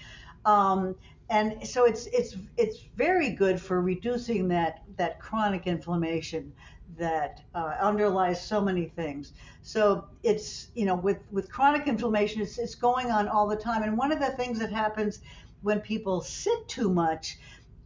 [0.47, 0.95] um,
[1.29, 6.53] and so it's it's it's very good for reducing that that chronic inflammation
[6.99, 9.33] that uh, underlies so many things.
[9.63, 13.83] So it's you know with with chronic inflammation, it's it's going on all the time.
[13.83, 15.21] And one of the things that happens
[15.63, 17.39] when people sit too much,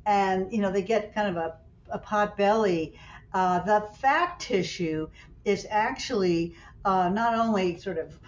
[0.06, 1.56] and you know they get kind of a,
[1.90, 2.94] a pot belly,
[3.32, 5.08] uh, the fat tissue
[5.46, 6.54] is actually
[6.84, 8.18] uh, not only sort of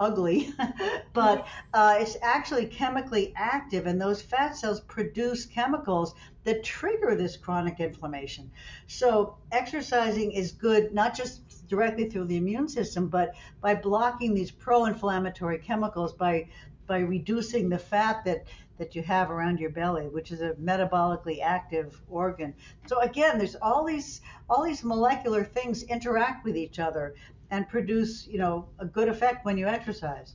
[0.00, 0.52] ugly,
[1.12, 7.36] but uh, it's actually chemically active, and those fat cells produce chemicals that trigger this
[7.36, 8.50] chronic inflammation.
[8.86, 14.50] So, exercising is good not just directly through the immune system, but by blocking these
[14.50, 16.48] pro-inflammatory chemicals by
[16.86, 18.44] by reducing the fat that
[18.78, 22.54] that you have around your belly, which is a metabolically active organ.
[22.86, 27.14] So again, there's all these all these molecular things interact with each other
[27.50, 30.34] and produce, you know, a good effect when you exercise.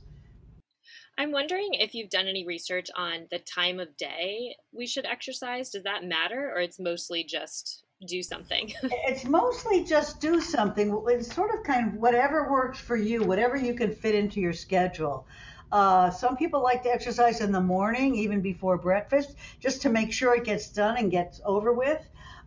[1.18, 5.70] I'm wondering if you've done any research on the time of day we should exercise.
[5.70, 8.72] Does that matter or it's mostly just do something?
[8.82, 11.02] it's mostly just do something.
[11.08, 14.52] It's sort of kind of whatever works for you, whatever you can fit into your
[14.52, 15.26] schedule.
[15.70, 20.12] Uh, some people like to exercise in the morning, even before breakfast, just to make
[20.12, 22.06] sure it gets done and gets over with.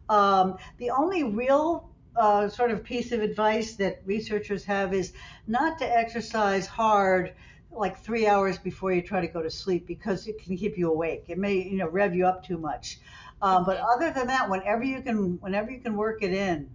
[0.10, 5.14] Um, the only real uh, sort of piece of advice that researchers have is
[5.48, 7.34] not to exercise hard
[7.72, 10.90] like three hours before you try to go to sleep because it can keep you
[10.92, 11.26] awake.
[11.28, 13.00] It may you know rev you up too much.
[13.42, 16.70] Uh, but other than that, whenever you can, whenever you can work it in.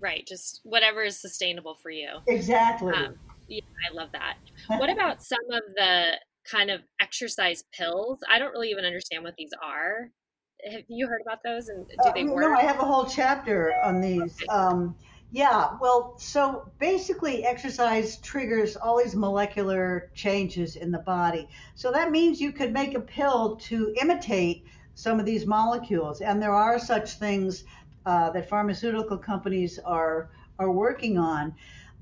[0.00, 2.08] Right, just whatever is sustainable for you.
[2.26, 2.92] Exactly.
[2.92, 3.14] Um,
[3.46, 4.36] yeah, I love that.
[4.66, 8.18] What about some of the kind of exercise pills?
[8.30, 10.10] I don't really even understand what these are
[10.64, 12.42] have you heard about those and do uh, they work?
[12.42, 14.36] No, I have a whole chapter on these.
[14.48, 14.96] Um,
[15.30, 21.48] yeah, well, so basically, exercise triggers all these molecular changes in the body.
[21.74, 26.42] So that means you could make a pill to imitate some of these molecules, and
[26.42, 27.64] there are such things
[28.06, 31.54] uh, that pharmaceutical companies are are working on.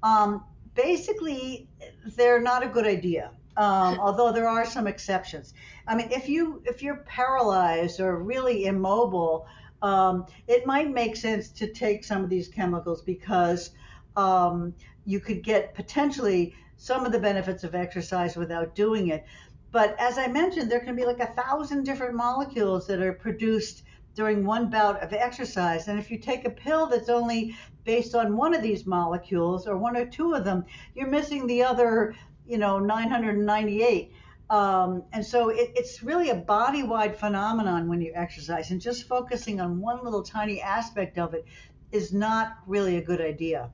[0.02, 1.68] Um, basically,
[2.16, 5.54] they're not a good idea um, although there are some exceptions.
[5.87, 9.46] I mean, if you if you're paralyzed or really immobile,
[9.83, 13.70] um, it might make sense to take some of these chemicals because
[14.16, 19.25] um, you could get potentially some of the benefits of exercise without doing it.
[19.70, 23.83] But as I mentioned, there can be like a thousand different molecules that are produced
[24.14, 25.88] during one bout of exercise.
[25.88, 29.77] And if you take a pill that's only based on one of these molecules or
[29.77, 32.14] one or two of them, you're missing the other
[32.46, 34.12] you know 998
[34.48, 39.61] um, and so it, it's really a body-wide phenomenon when you exercise and just focusing
[39.61, 41.44] on one little tiny aspect of it
[41.92, 43.70] is not really a good idea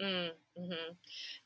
[0.00, 0.92] mm-hmm.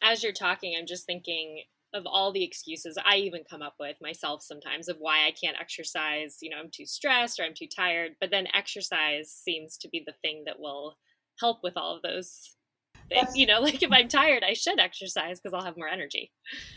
[0.03, 1.63] as you're talking i'm just thinking
[1.95, 5.57] of all the excuses I even come up with myself sometimes of why I can't
[5.59, 6.39] exercise.
[6.43, 8.17] You know, I'm too stressed or I'm too tired.
[8.21, 10.97] But then exercise seems to be the thing that will
[11.41, 12.54] help with all of those
[13.11, 16.31] if, you know, like if I'm tired, I should exercise because I'll have more energy.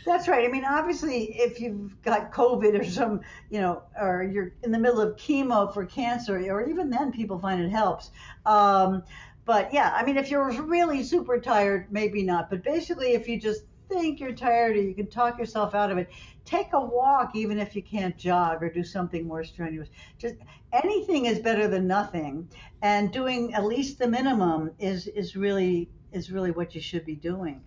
[0.04, 0.44] That's right.
[0.44, 4.78] I mean, obviously, if you've got COVID or some, you know, or you're in the
[4.78, 8.10] middle of chemo for cancer, or even then, people find it helps.
[8.46, 9.02] Um,
[9.44, 12.50] but yeah, I mean, if you're really super tired, maybe not.
[12.50, 15.96] But basically, if you just think you're tired or you can talk yourself out of
[15.96, 16.10] it,
[16.44, 19.88] take a walk even if you can't jog or do something more strenuous.
[20.18, 20.36] Just
[20.72, 22.48] anything is better than nothing,
[22.82, 27.14] and doing at least the minimum is is really is really what you should be
[27.14, 27.62] doing.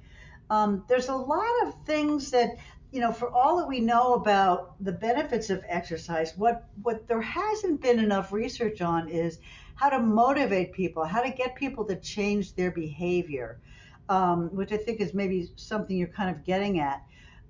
[0.49, 2.57] Um, there's a lot of things that
[2.91, 7.21] you know, for all that we know about the benefits of exercise, what what there
[7.21, 9.39] hasn't been enough research on is
[9.75, 13.59] how to motivate people, how to get people to change their behavior,
[14.09, 17.01] um, which I think is maybe something you're kind of getting at.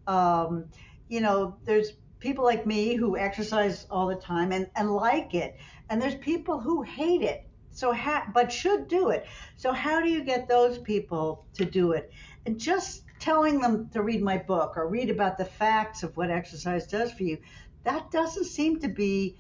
[0.06, 0.66] Um,
[1.10, 5.58] you know, there's people like me who exercise all the time and, and like it,
[5.90, 9.26] and there's people who hate it so, ha- but should do it.
[9.56, 12.12] So, how do you get those people to do it?
[12.46, 16.32] And just telling them to read my book or read about the facts of what
[16.32, 17.38] exercise does for you,
[17.84, 19.38] that doesn't seem to be,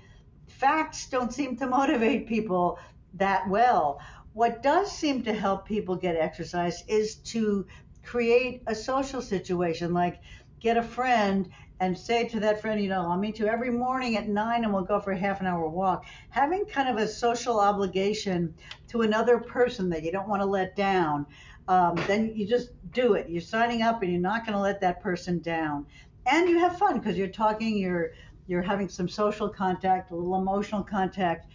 [0.47, 2.79] facts don't seem to motivate people
[3.15, 3.99] that well.
[4.33, 7.65] What does seem to help people get exercise is to
[8.03, 10.21] create a social situation, like
[10.59, 11.49] get a friend
[11.81, 14.71] and say to that friend, you know, I'll meet you every morning at nine and
[14.71, 16.05] we'll go for a half an hour walk.
[16.29, 18.53] Having kind of a social obligation
[18.89, 21.25] to another person that you don't want to let down,
[21.67, 23.27] um, then you just do it.
[23.27, 25.87] You're signing up and you're not going to let that person down.
[26.27, 28.11] And you have fun because you're talking, you're
[28.45, 31.47] you're having some social contact, a little emotional contact,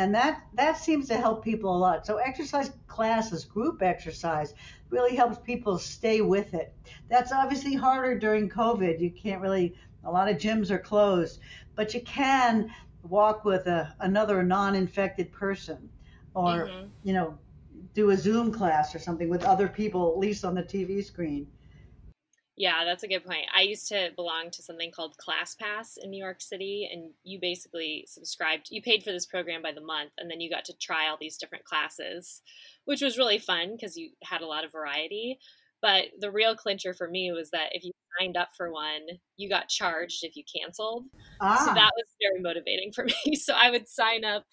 [0.00, 2.06] and that that seems to help people a lot.
[2.06, 4.54] So exercise classes, group exercise,
[4.88, 6.72] really helps people stay with it.
[7.10, 8.98] That's obviously harder during COVID.
[8.98, 11.40] You can't really, a lot of gyms are closed,
[11.74, 12.72] but you can
[13.10, 15.90] walk with a, another non infected person
[16.32, 16.86] or, mm-hmm.
[17.04, 17.36] you know,
[17.92, 21.46] do a Zoom class or something with other people, at least on the TV screen.
[22.60, 23.46] Yeah, that's a good point.
[23.56, 28.04] I used to belong to something called ClassPass in New York City, and you basically
[28.06, 31.08] subscribed, you paid for this program by the month, and then you got to try
[31.08, 32.42] all these different classes,
[32.84, 35.38] which was really fun because you had a lot of variety.
[35.82, 39.00] But the real clincher for me was that if you signed up for one,
[39.36, 41.06] you got charged if you canceled.
[41.40, 41.56] Ah.
[41.56, 43.36] So that was very motivating for me.
[43.36, 44.44] So I would sign up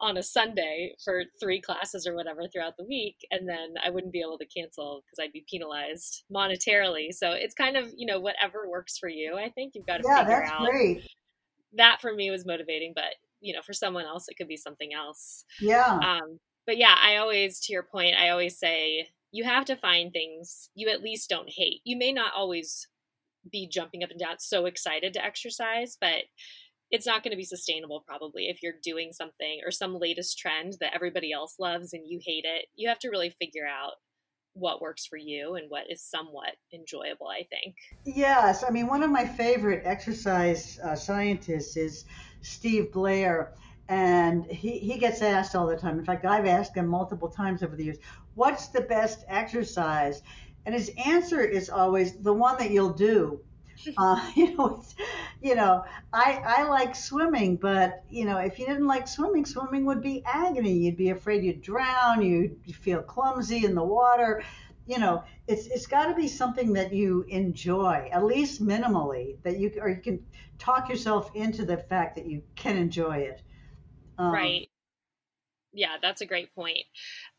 [0.00, 4.12] on a Sunday for three classes or whatever throughout the week, and then I wouldn't
[4.12, 7.12] be able to cancel because I'd be penalized monetarily.
[7.12, 9.36] So it's kind of, you know, whatever works for you.
[9.36, 10.68] I think you've got to yeah, figure that's out.
[10.68, 11.02] Great.
[11.74, 14.92] That for me was motivating, but you know, for someone else, it could be something
[14.94, 15.44] else.
[15.60, 15.98] Yeah.
[16.02, 20.12] Um, but yeah, I always, to your point, I always say you have to find
[20.12, 21.80] things you at least don't hate.
[21.84, 22.88] You may not always
[23.50, 26.24] be jumping up and down so excited to exercise, but
[26.90, 30.76] it's not going to be sustainable probably if you're doing something or some latest trend
[30.80, 32.66] that everybody else loves and you hate it.
[32.76, 33.94] You have to really figure out
[34.52, 37.74] what works for you and what is somewhat enjoyable, I think.
[38.04, 38.64] Yes.
[38.66, 42.04] I mean, one of my favorite exercise uh, scientists is
[42.40, 43.52] Steve Blair.
[43.88, 45.98] And he, he gets asked all the time.
[45.98, 47.98] In fact, I've asked him multiple times over the years,
[48.36, 50.22] what's the best exercise?
[50.64, 53.40] And his answer is always the one that you'll do.
[53.98, 54.82] Uh, you know,
[55.40, 59.84] you know, I I like swimming, but you know, if you didn't like swimming, swimming
[59.86, 60.72] would be agony.
[60.72, 62.22] You'd be afraid you'd drown.
[62.22, 64.42] You'd feel clumsy in the water.
[64.86, 69.58] You know, it's it's got to be something that you enjoy, at least minimally, that
[69.58, 70.26] you or you can
[70.58, 73.42] talk yourself into the fact that you can enjoy it.
[74.18, 74.68] Um, right.
[75.76, 76.84] Yeah, that's a great point.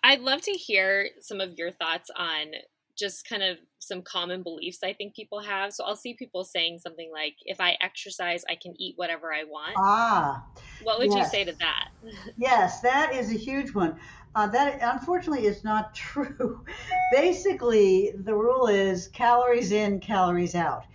[0.03, 2.51] I'd love to hear some of your thoughts on
[2.95, 5.73] just kind of some common beliefs I think people have.
[5.73, 9.43] So I'll see people saying something like, if I exercise, I can eat whatever I
[9.43, 9.73] want.
[9.77, 10.43] Ah.
[10.83, 11.17] What would yes.
[11.17, 11.89] you say to that?
[12.37, 13.99] yes, that is a huge one.
[14.35, 16.63] Uh, that unfortunately is not true.
[17.11, 20.85] Basically, the rule is calories in, calories out.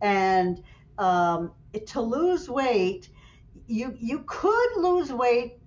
[0.00, 0.62] And
[0.98, 1.52] um,
[1.86, 3.08] to lose weight,
[3.68, 5.58] you you could lose weight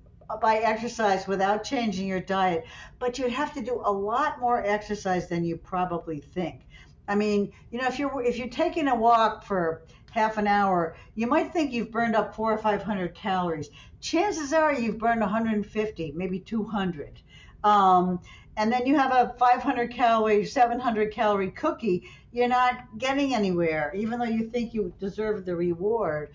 [0.41, 2.65] by exercise without changing your diet,
[2.99, 6.61] but you'd have to do a lot more exercise than you probably think.
[7.07, 10.95] I mean, you know, if you're if you're taking a walk for half an hour,
[11.13, 13.69] you might think you've burned up four or five hundred calories.
[14.01, 17.21] Chances are you've burned 150, maybe 200.
[17.63, 18.19] Um,
[18.57, 22.09] and then you have a 500 calorie, 700 calorie cookie.
[22.31, 26.31] You're not getting anywhere, even though you think you deserve the reward.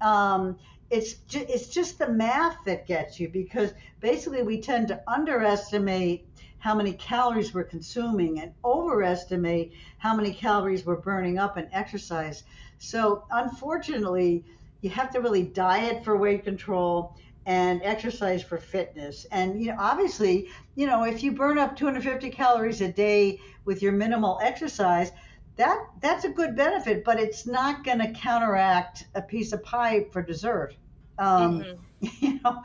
[0.00, 0.58] Um,
[0.90, 6.26] it's ju- it's just the math that gets you because basically we tend to underestimate
[6.58, 12.44] how many calories we're consuming and overestimate how many calories we're burning up in exercise.
[12.78, 14.44] So unfortunately,
[14.82, 17.14] you have to really diet for weight control
[17.46, 19.26] and exercise for fitness.
[19.32, 23.82] And you know, obviously, you know, if you burn up 250 calories a day with
[23.82, 25.12] your minimal exercise,
[25.56, 30.06] that that's a good benefit, but it's not going to counteract a piece of pie
[30.12, 30.74] for dessert.
[31.18, 31.76] Um, mm-hmm.
[32.20, 32.62] You know,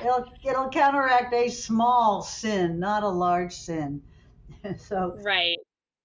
[0.00, 4.00] it'll it'll counteract a small sin, not a large sin.
[4.78, 5.58] so right.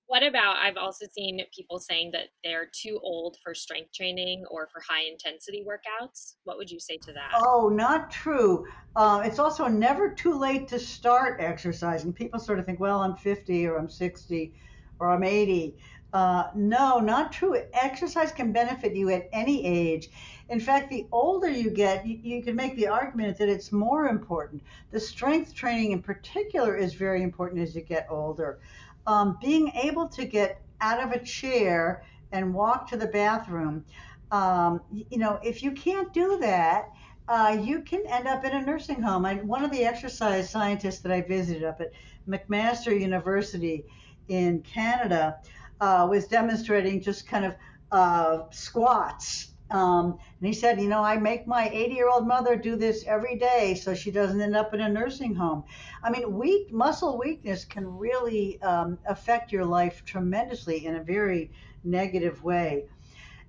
[0.07, 0.57] What about?
[0.57, 5.05] I've also seen people saying that they're too old for strength training or for high
[5.09, 6.35] intensity workouts.
[6.43, 7.31] What would you say to that?
[7.33, 8.67] Oh, not true.
[8.95, 12.11] Uh, it's also never too late to start exercising.
[12.13, 14.53] People sort of think, well, I'm 50 or I'm 60
[14.99, 15.77] or I'm 80.
[16.13, 17.59] Uh, no, not true.
[17.73, 20.09] Exercise can benefit you at any age.
[20.49, 24.05] In fact, the older you get, you, you, can make the argument that it's more
[24.07, 24.61] important.
[24.91, 28.59] The strength training, in particular, is very important as you get older.
[29.07, 33.83] Um, being able to get out of a chair and walk to the bathroom,
[34.31, 36.89] um, you know, if you can't do that,
[37.27, 39.25] uh, you can end up in a nursing home.
[39.25, 41.91] I, one of the exercise scientists that I visited up at
[42.27, 43.85] McMaster University
[44.27, 45.37] in Canada
[45.83, 47.55] uh, was demonstrating just kind of
[47.91, 49.49] uh, squats.
[49.69, 53.03] Um, and he said, you know, I make my 80 year old mother do this
[53.05, 55.65] every day so she doesn't end up in a nursing home.
[56.01, 61.51] I mean, weak muscle weakness can really um, affect your life tremendously in a very
[61.83, 62.85] negative way.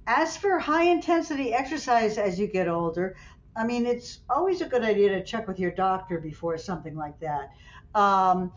[0.09, 3.15] As for high intensity exercise as you get older,
[3.55, 7.21] I mean, it's always a good idea to check with your doctor before something like
[7.21, 7.53] that.
[7.95, 8.51] Um,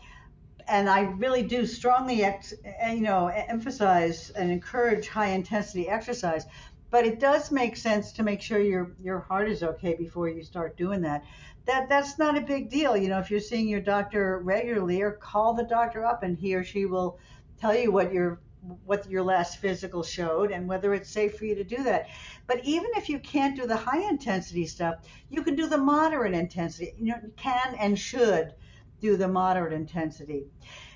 [0.68, 6.46] and I really do strongly, ex, eh, you know, emphasize and encourage high intensity exercise.
[6.90, 10.42] But it does make sense to make sure your your heart is okay before you
[10.42, 11.24] start doing that.
[11.66, 12.96] That that's not a big deal.
[12.96, 16.54] You know, if you're seeing your doctor regularly, or call the doctor up, and he
[16.54, 17.18] or she will
[17.60, 18.40] tell you what your
[18.84, 22.08] what your last physical showed and whether it's safe for you to do that.
[22.46, 24.96] But even if you can't do the high intensity stuff,
[25.30, 26.94] you can do the moderate intensity.
[26.98, 28.54] You know, can and should
[29.00, 30.46] do the moderate intensity.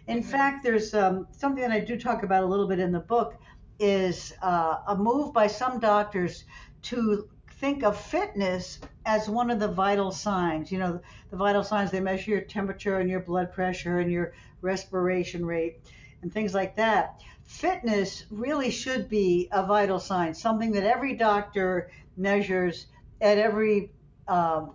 [0.07, 0.29] In mm-hmm.
[0.29, 3.37] fact, there's um, something that I do talk about a little bit in the book
[3.79, 6.45] is uh, a move by some doctors
[6.83, 7.29] to
[7.63, 10.73] think of fitness as one of the vital signs.
[10.73, 11.01] You know,
[11.31, 15.81] the vital signs they measure your temperature and your blood pressure and your respiration rate.
[16.23, 17.21] and things like that.
[17.45, 22.87] Fitness really should be a vital sign, something that every doctor measures
[23.21, 23.91] at every
[24.29, 24.67] uh,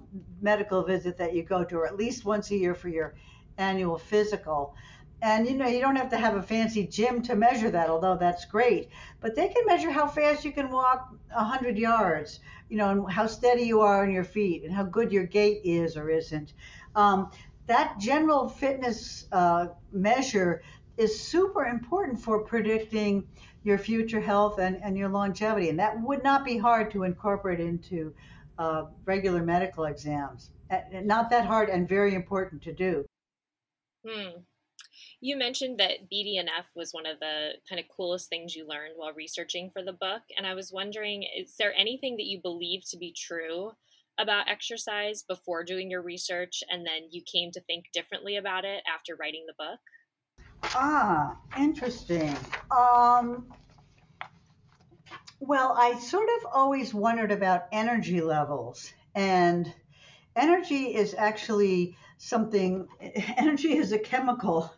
[0.41, 3.16] medical visit that you go to, or at least once a year for your
[3.58, 4.76] annual physical.
[5.22, 8.18] And you know, you don't have to have a fancy gym to measure that, although
[8.18, 8.89] that's great.
[9.20, 12.39] But they can measure how fast you can walk 100 yards,
[12.70, 15.62] you know, and how steady you are on your feet, and how good your gait
[15.64, 16.54] is or isn't.
[16.95, 17.32] Um,
[17.66, 20.62] that general fitness uh, measure
[20.98, 23.28] is super important for predicting
[23.64, 25.70] your future health and, and your longevity.
[25.70, 28.14] And that would not be hard to incorporate into
[28.58, 30.51] uh, regular medical exams.
[30.91, 33.05] Not that hard and very important to do.
[34.08, 34.41] Hmm.
[35.20, 39.14] You mentioned that BDNF was one of the kind of coolest things you learned while
[39.14, 40.22] researching for the book.
[40.38, 43.72] And I was wondering is there anything that you believe to be true
[44.20, 48.84] about exercise before doing your research and then you came to think differently about it
[48.91, 49.80] after writing the book?
[50.64, 52.36] Ah, interesting.
[52.72, 53.47] Um,
[55.39, 58.91] well, I sort of always wondered about energy levels.
[59.15, 59.71] And
[60.35, 62.88] energy is actually something,
[63.38, 64.73] energy is a chemical.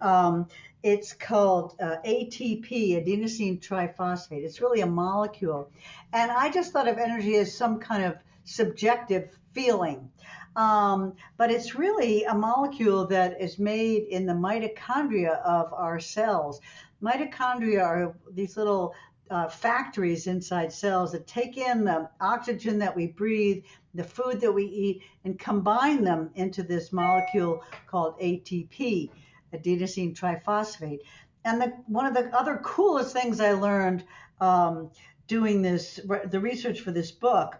[0.00, 0.48] Um,
[0.82, 4.44] it's called uh, ATP, adenosine triphosphate.
[4.44, 5.70] It's really a molecule.
[6.12, 10.10] And I just thought of energy as some kind of subjective feeling.
[10.56, 16.60] Um, but it's really a molecule that is made in the mitochondria of our cells.
[17.02, 18.94] Mitochondria are these little
[19.30, 23.64] uh, factories inside cells that take in the oxygen that we breathe,
[23.94, 29.10] the food that we eat, and combine them into this molecule called ATP,
[29.52, 31.00] adenosine triphosphate.
[31.44, 34.04] And the, one of the other coolest things I learned
[34.40, 34.90] um,
[35.26, 37.56] doing this, the research for this book,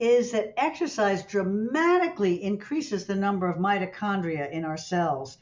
[0.00, 5.38] is that exercise dramatically increases the number of mitochondria in our cells.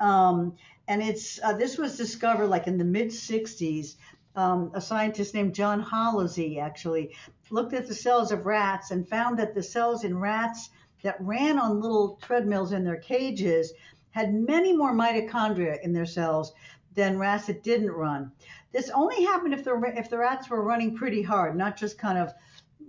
[0.00, 0.56] Um,
[0.88, 3.94] and it's uh, this was discovered like in the mid 60s.
[4.34, 7.14] Um, a scientist named John Holloszy actually
[7.50, 10.70] looked at the cells of rats and found that the cells in rats
[11.02, 13.72] that ran on little treadmills in their cages
[14.10, 16.52] had many more mitochondria in their cells
[16.94, 18.32] than rats that didn't run.
[18.72, 22.18] This only happened if the if the rats were running pretty hard, not just kind
[22.18, 22.32] of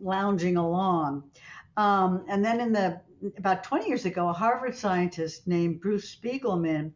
[0.02, 1.24] lounging along.
[1.76, 3.02] Um, and then in the
[3.38, 6.92] about 20 years ago, a Harvard scientist named Bruce Spiegelman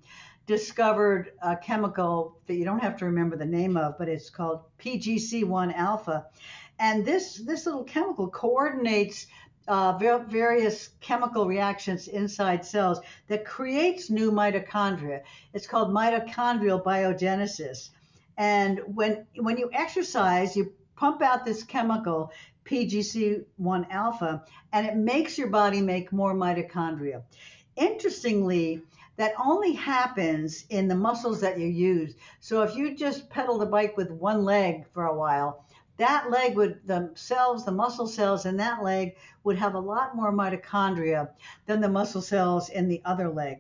[0.47, 4.61] discovered a chemical that you don't have to remember the name of, but it's called
[4.79, 6.25] PGC1 alpha.
[6.79, 9.27] And this this little chemical coordinates
[9.67, 15.21] uh, various chemical reactions inside cells that creates new mitochondria.
[15.53, 17.89] It's called mitochondrial biogenesis.
[18.37, 22.31] And when when you exercise, you pump out this chemical
[22.65, 27.23] PGC1 alpha, and it makes your body make more mitochondria.
[27.75, 28.81] Interestingly,
[29.17, 32.13] that only happens in the muscles that you use.
[32.39, 35.65] So if you just pedal the bike with one leg for a while,
[35.97, 40.15] that leg would, the cells, the muscle cells in that leg would have a lot
[40.15, 41.29] more mitochondria
[41.65, 43.57] than the muscle cells in the other leg.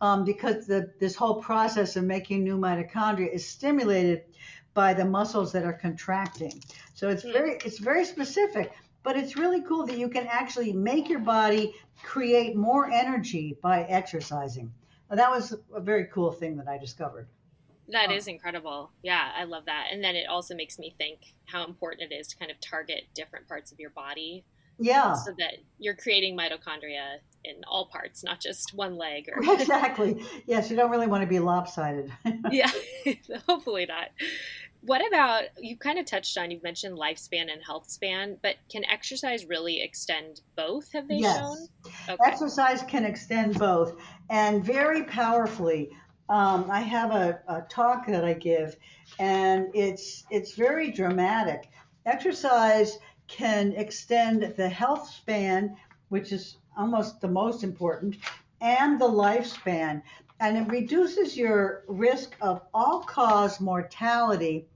[0.00, 4.24] Um, because the, this whole process of making new mitochondria is stimulated
[4.74, 6.62] by the muscles that are contracting.
[6.94, 7.32] So it's hmm.
[7.32, 8.72] very it's very specific,
[9.04, 13.84] but it's really cool that you can actually make your body create more energy by
[13.84, 14.72] exercising.
[15.10, 17.28] That was a very cool thing that I discovered.
[17.88, 18.90] That um, is incredible.
[19.02, 19.86] Yeah, I love that.
[19.92, 23.04] And then it also makes me think how important it is to kind of target
[23.14, 24.44] different parts of your body.
[24.78, 25.14] Yeah.
[25.14, 30.22] So that you're creating mitochondria in all parts, not just one leg or Exactly.
[30.46, 32.12] Yes, you don't really want to be lopsided.
[32.50, 32.70] yeah.
[33.48, 34.08] Hopefully not.
[34.86, 38.84] What about you kind of touched on, you've mentioned lifespan and health span, but can
[38.84, 40.92] exercise really extend both?
[40.92, 41.36] Have they yes.
[41.36, 41.56] shown?
[42.08, 42.16] Okay.
[42.24, 43.96] Exercise can extend both
[44.30, 45.90] and very powerfully.
[46.28, 48.76] Um, I have a, a talk that I give,
[49.18, 51.68] and it's it's very dramatic.
[52.04, 55.76] Exercise can extend the health span,
[56.10, 58.16] which is almost the most important,
[58.60, 60.02] and the lifespan.
[60.38, 64.66] And it reduces your risk of all cause mortality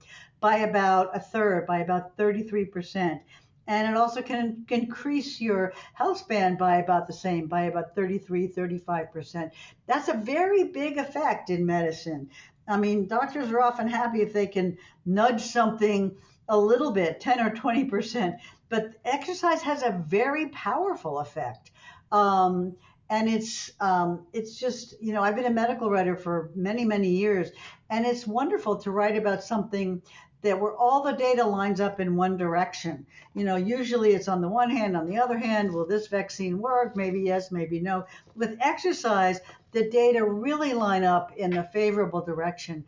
[0.40, 3.20] by about a third, by about 33%.
[3.66, 8.48] And it also can increase your health span by about the same, by about 33,
[8.48, 9.50] 35%.
[9.86, 12.30] That's a very big effect in medicine.
[12.66, 16.16] I mean, doctors are often happy if they can nudge something
[16.48, 18.38] a little bit, 10 or 20%,
[18.68, 21.70] but exercise has a very powerful effect.
[22.10, 22.76] Um,
[23.10, 27.08] and it's um, it's just you know I've been a medical writer for many many
[27.08, 27.50] years,
[27.90, 30.00] and it's wonderful to write about something
[30.42, 33.06] that where all the data lines up in one direction.
[33.34, 36.58] You know, usually it's on the one hand, on the other hand, will this vaccine
[36.58, 36.96] work?
[36.96, 38.06] Maybe yes, maybe no.
[38.34, 39.40] With exercise,
[39.72, 42.84] the data really line up in the favorable direction.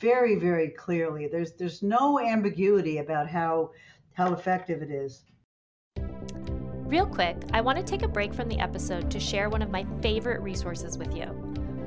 [0.00, 1.28] very, very clearly.
[1.28, 3.70] There's there's no ambiguity about how
[4.14, 5.22] how effective it is.
[6.86, 9.70] Real quick, I want to take a break from the episode to share one of
[9.70, 11.26] my favorite resources with you.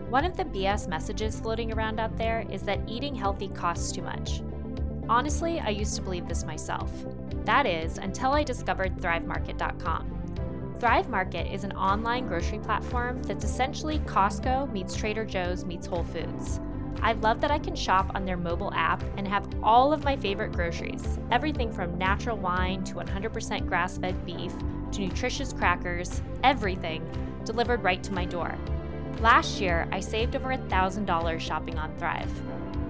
[0.10, 4.02] One of the BS messages floating around out there is that eating healthy costs too
[4.02, 4.42] much.
[5.10, 6.92] Honestly, I used to believe this myself.
[7.46, 10.76] That is, until I discovered ThriveMarket.com.
[10.80, 16.04] Thrive Market is an online grocery platform that's essentially Costco meets Trader Joe's meets Whole
[16.04, 16.60] Foods.
[17.02, 20.18] I love that I can shop on their mobile app and have all of my
[20.18, 24.54] favorite groceries everything from natural wine to 100% grass fed beef
[24.92, 27.08] to nutritious crackers, everything
[27.44, 28.58] delivered right to my door.
[29.20, 32.32] Last year, I saved over $1,000 shopping on Thrive.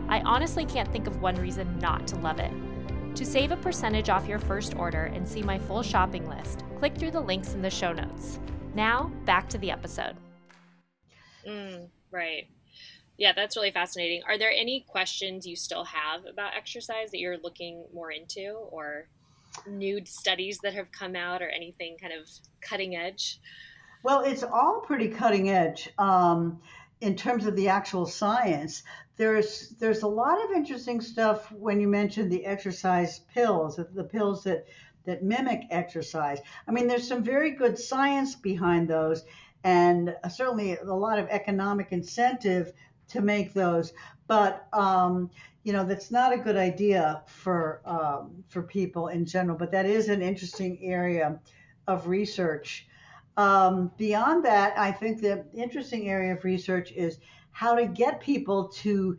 [0.10, 2.51] I honestly can't think of one reason not to love it.
[3.16, 6.95] To save a percentage off your first order and see my full shopping list, click
[6.97, 8.39] through the links in the show notes.
[8.74, 10.16] Now, back to the episode.
[11.47, 12.47] Mm, right.
[13.18, 14.22] Yeah, that's really fascinating.
[14.28, 19.10] Are there any questions you still have about exercise that you're looking more into or
[19.68, 22.30] new studies that have come out or anything kind of
[22.62, 23.39] cutting edge?
[24.03, 26.62] Well, it's all pretty cutting edge um,
[27.01, 28.84] in terms of the actual science.
[29.18, 34.43] There's there's a lot of interesting stuff when you mentioned the exercise pills, the pills
[34.43, 34.65] that
[35.05, 36.39] that mimic exercise.
[36.68, 39.24] I mean, there's some very good science behind those,
[39.63, 42.74] and certainly a lot of economic incentive
[43.09, 43.93] to make those.
[44.28, 45.32] But um,
[45.63, 49.57] you know, that's not a good idea for um, for people in general.
[49.57, 51.39] But that is an interesting area
[51.88, 52.88] of research.
[53.38, 57.20] Um, beyond that, I think the interesting area of research is
[57.58, 59.18] how to get people to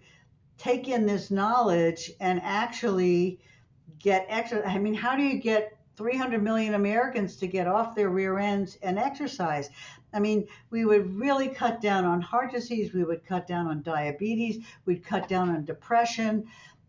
[0.59, 3.41] take in this knowledge and actually
[3.99, 4.65] get extra.
[4.65, 8.79] I mean, how do you get 300 million Americans to get off their rear ends
[8.81, 9.71] and exercise?
[10.15, 12.95] I mean, we would really cut down on heart disease.
[12.95, 14.65] We would cut down on diabetes.
[14.87, 16.45] We'd cut down on depression.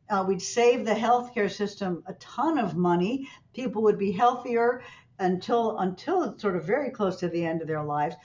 [0.07, 3.27] Uh, we'd save the healthcare system a ton of money.
[3.55, 4.83] People would be healthier
[5.17, 8.15] until until it's sort of very close to the end of their lives.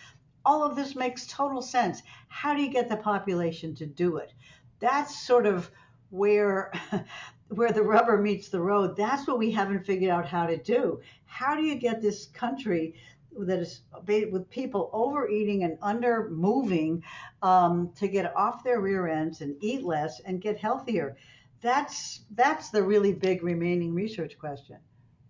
[0.45, 2.03] All of this makes total sense.
[2.28, 4.32] How do you get the population to do it?
[4.80, 5.70] That's sort of
[6.11, 6.72] where
[7.49, 8.97] where the rubber meets the road.
[8.97, 11.01] That's what we haven't figured out how to do.
[11.26, 12.95] How do you get this country
[13.38, 17.03] that is with people overeating and under moving
[17.42, 21.16] um, to get off their rear ends and eat less and get healthier.
[21.61, 24.76] That's that's the really big remaining research question.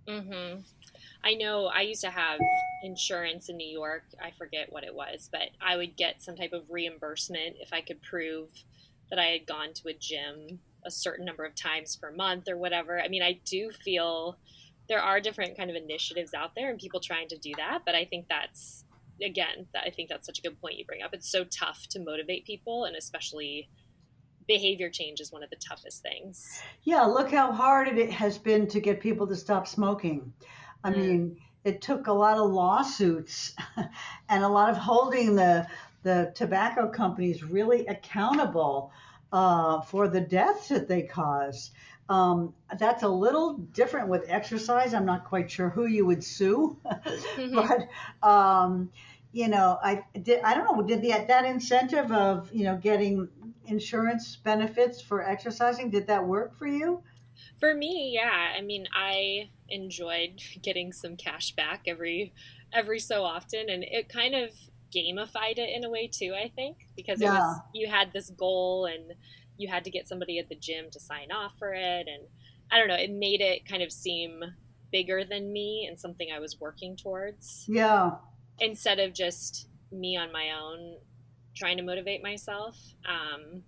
[0.08, 0.60] Mm-hmm.
[1.24, 2.38] I know I used to have
[2.82, 4.04] insurance in New York.
[4.22, 7.80] I forget what it was, but I would get some type of reimbursement if I
[7.80, 8.50] could prove
[9.10, 12.58] that I had gone to a gym a certain number of times per month or
[12.58, 13.00] whatever.
[13.00, 14.38] I mean, I do feel
[14.88, 17.94] there are different kind of initiatives out there and people trying to do that but
[17.94, 18.84] i think that's
[19.22, 22.00] again i think that's such a good point you bring up it's so tough to
[22.00, 23.68] motivate people and especially
[24.46, 28.66] behavior change is one of the toughest things yeah look how hard it has been
[28.66, 30.32] to get people to stop smoking
[30.84, 30.96] i mm.
[30.96, 33.54] mean it took a lot of lawsuits
[34.28, 35.66] and a lot of holding the
[36.04, 38.92] the tobacco companies really accountable
[39.32, 41.72] uh, for the deaths that they caused.
[42.08, 44.92] um, that's a little different with exercise.
[44.92, 47.54] I'm not quite sure who you would sue, mm-hmm.
[47.54, 48.90] but um,
[49.32, 50.42] you know, I did.
[50.44, 50.82] I don't know.
[50.86, 53.28] Did the that incentive of you know getting
[53.66, 57.02] insurance benefits for exercising did that work for you?
[57.58, 58.54] For me, yeah.
[58.56, 62.32] I mean, I enjoyed getting some cash back every
[62.72, 64.50] every so often, and it kind of
[64.94, 66.34] gamified it in a way too.
[66.34, 67.38] I think because it yeah.
[67.38, 69.14] was you had this goal and
[69.56, 72.26] you had to get somebody at the gym to sign off for it and
[72.70, 74.42] i don't know it made it kind of seem
[74.90, 78.12] bigger than me and something i was working towards yeah
[78.60, 80.96] instead of just me on my own
[81.56, 82.76] trying to motivate myself
[83.08, 83.62] um,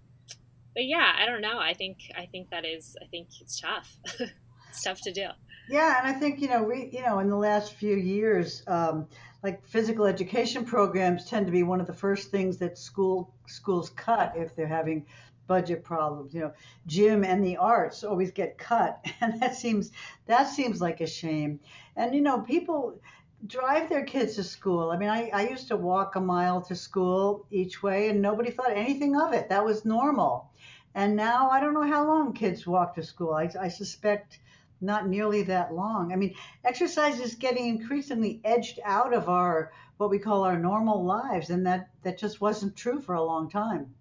[0.77, 3.97] but yeah i don't know i think i think that is i think it's tough
[4.69, 5.27] it's tough to do
[5.69, 9.09] yeah and i think you know we you know in the last few years um,
[9.43, 13.91] like physical education programs tend to be one of the first things that school schools
[13.91, 15.05] cut if they're having
[15.47, 16.35] budget problems.
[16.35, 16.53] You know,
[16.87, 19.91] gym and the arts always get cut, and that seems
[20.27, 21.61] that seems like a shame.
[21.97, 23.01] And you know, people
[23.47, 24.91] drive their kids to school.
[24.91, 28.51] I mean, I, I used to walk a mile to school each way, and nobody
[28.51, 29.49] thought anything of it.
[29.49, 30.51] That was normal.
[30.95, 33.35] And now I don't know how long kids walk to school.
[33.35, 34.39] I, I suspect
[34.81, 36.13] not nearly that long.
[36.13, 36.35] I mean,
[36.65, 41.67] exercise is getting increasingly edged out of our what we call our normal lives, and
[41.67, 43.95] that that just wasn't true for a long time.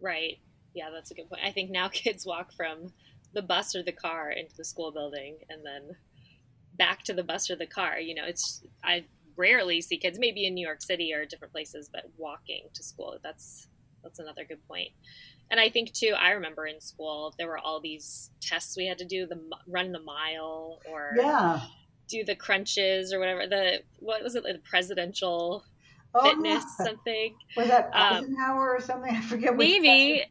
[0.00, 0.38] Right
[0.74, 1.42] yeah, that's a good point.
[1.44, 2.92] I think now kids walk from
[3.32, 5.96] the bus or the car into the school building and then
[6.76, 7.98] back to the bus or the car.
[7.98, 9.04] You know, it's I
[9.36, 13.18] rarely see kids, maybe in New York City or different places, but walking to school.
[13.22, 13.68] That's
[14.02, 14.90] that's another good point.
[15.50, 18.98] And I think too, I remember in school there were all these tests we had
[18.98, 21.60] to do the run the mile or yeah
[22.08, 25.64] do the crunches or whatever the what was it the presidential
[26.14, 26.86] oh, fitness yeah.
[26.86, 27.36] something.
[27.56, 29.10] Was that Eisenhower um, or something?
[29.14, 30.24] I forget maybe.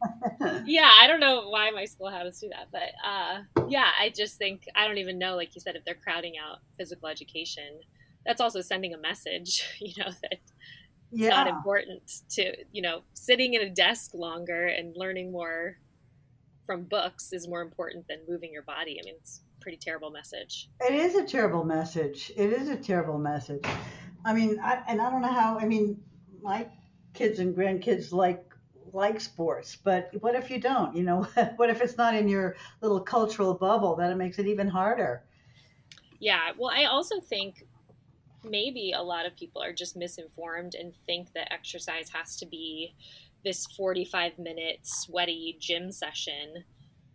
[0.64, 4.10] Yeah I don't know why my school had us do that but uh, yeah I
[4.10, 7.80] just think I don't even know like you said if they're crowding out physical education.
[8.26, 10.52] That's also sending a message you know that it's
[11.12, 11.28] yeah.
[11.28, 15.78] not important to you know sitting at a desk longer and learning more
[16.66, 18.98] from books is more important than moving your body.
[19.00, 20.70] I mean it's a pretty terrible message.
[20.80, 22.32] It is a terrible message.
[22.36, 23.64] It is a terrible message
[24.24, 26.00] i mean I, and i don't know how i mean
[26.42, 26.66] my
[27.14, 28.44] kids and grandkids like
[28.92, 32.56] like sports but what if you don't you know what if it's not in your
[32.80, 35.22] little cultural bubble then it makes it even harder
[36.20, 37.64] yeah well i also think
[38.44, 42.94] maybe a lot of people are just misinformed and think that exercise has to be
[43.44, 46.64] this 45 minute sweaty gym session.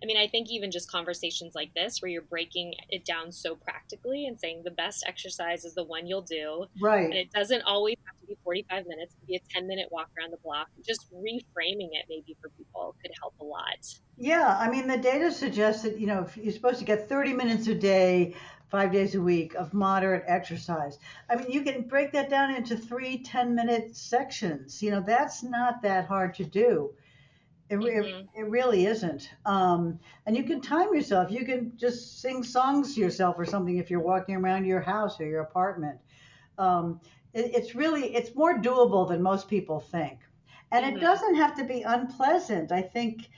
[0.01, 3.55] I mean, I think even just conversations like this, where you're breaking it down so
[3.55, 6.65] practically and saying the best exercise is the one you'll do.
[6.81, 7.05] Right.
[7.05, 9.89] And it doesn't always have to be 45 minutes, it could be a 10 minute
[9.91, 10.67] walk around the block.
[10.85, 13.85] Just reframing it maybe for people could help a lot.
[14.17, 14.57] Yeah.
[14.59, 17.67] I mean, the data suggests that, you know, if you're supposed to get 30 minutes
[17.67, 18.35] a day
[18.69, 20.99] five days a week of moderate exercise.
[21.29, 24.81] I mean, you can break that down into three 10 minute sections.
[24.81, 26.93] You know, that's not that hard to do.
[27.69, 27.87] It, mm-hmm.
[27.87, 29.29] it, it, really isn't.
[29.45, 31.31] Um, and you can time yourself.
[31.31, 35.19] You can just sing songs to yourself or something if you're walking around your house
[35.19, 35.99] or your apartment.
[36.57, 36.99] Um,
[37.33, 40.19] it, it's really, it's more doable than most people think.
[40.71, 40.97] And mm-hmm.
[40.97, 42.71] it doesn't have to be unpleasant.
[42.71, 43.29] I think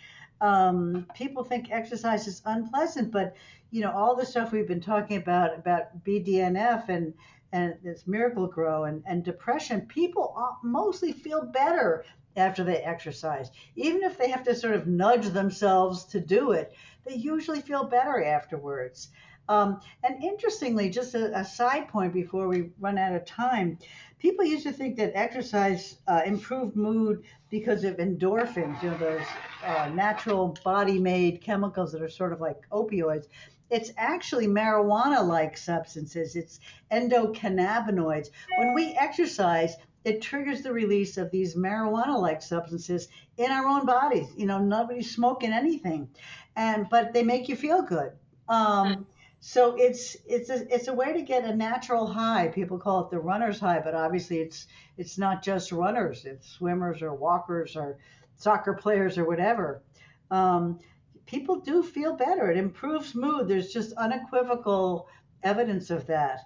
[0.42, 3.36] um, people think exercise is unpleasant, but
[3.70, 7.14] you know all the stuff we've been talking about about BDNF and
[7.54, 12.06] and this Miracle-Gro and, and depression, people mostly feel better
[12.36, 13.52] after they exercise.
[13.76, 16.74] Even if they have to sort of nudge themselves to do it,
[17.06, 19.10] they usually feel better afterwards.
[19.50, 23.78] Um, and interestingly, just a, a, side point before we run out of time,
[24.20, 29.26] people used to think that exercise uh, improved mood because of endorphins, you know, those
[29.66, 33.26] uh, natural body made chemicals that are sort of like opioids.
[33.70, 36.60] It's actually marijuana like substances, it's
[36.92, 38.30] endocannabinoids.
[38.58, 43.86] When we exercise, it triggers the release of these marijuana like substances in our own
[43.86, 44.28] bodies.
[44.36, 46.10] You know, nobody's smoking anything,
[46.56, 48.12] and but they make you feel good.
[48.50, 49.06] Um,
[49.40, 52.48] so it's it's a it's a way to get a natural high.
[52.50, 56.26] People call it the runner's high, but obviously it's it's not just runners.
[56.26, 57.98] It's swimmers or walkers or
[58.36, 59.82] soccer players or whatever.
[60.30, 60.80] Um,
[61.26, 62.52] people do feel better.
[62.52, 63.48] It improves mood.
[63.48, 65.08] There's just unequivocal
[65.44, 66.42] evidence of that.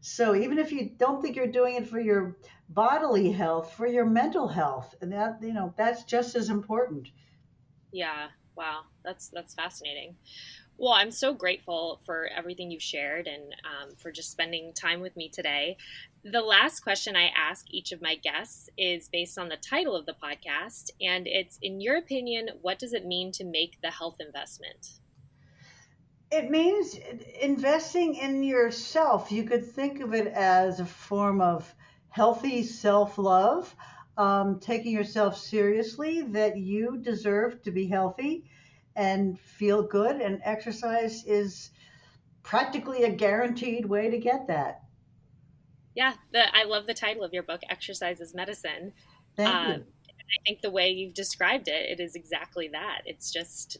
[0.00, 2.36] So even if you don't think you're doing it for your
[2.68, 7.08] bodily health, for your mental health, and that you know that's just as important.
[7.92, 8.28] Yeah.
[8.56, 8.82] Wow.
[9.04, 10.16] That's that's fascinating.
[10.78, 15.16] Well, I'm so grateful for everything you've shared and um, for just spending time with
[15.16, 15.78] me today.
[16.22, 20.04] The last question I ask each of my guests is based on the title of
[20.04, 24.16] the podcast, and it's In your opinion, what does it mean to make the health
[24.20, 24.98] investment?
[26.30, 26.98] It means
[27.40, 29.30] investing in yourself.
[29.30, 31.72] You could think of it as a form of
[32.16, 33.74] healthy self love,
[34.16, 38.44] um, taking yourself seriously, that you deserve to be healthy
[38.96, 40.22] and feel good.
[40.22, 41.70] And exercise is
[42.42, 44.80] practically a guaranteed way to get that.
[45.94, 48.94] Yeah, the, I love the title of your book, Exercise is Medicine.
[49.36, 49.84] Thank um, you.
[50.08, 53.02] I think the way you've described it, it is exactly that.
[53.04, 53.76] It's just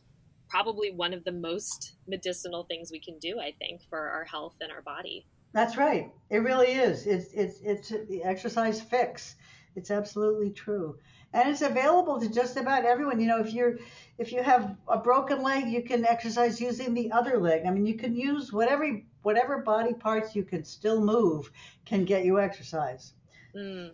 [0.50, 4.56] probably one of the most medicinal things we can do, I think, for our health
[4.60, 5.26] and our body.
[5.56, 6.12] That's right.
[6.30, 7.06] It really is.
[7.06, 9.36] It's it's it's the exercise fix.
[9.74, 10.98] It's absolutely true
[11.36, 13.20] and it's available to just about everyone.
[13.20, 13.78] You know, if you're
[14.18, 17.66] if you have a broken leg, you can exercise using the other leg.
[17.66, 21.50] I mean, you can use whatever whatever body parts you can still move
[21.84, 23.12] can get you exercise.
[23.54, 23.90] Mm.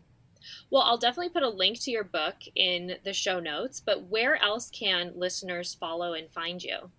[0.70, 4.36] Well, I'll definitely put a link to your book in the show notes, but where
[4.42, 6.90] else can listeners follow and find you?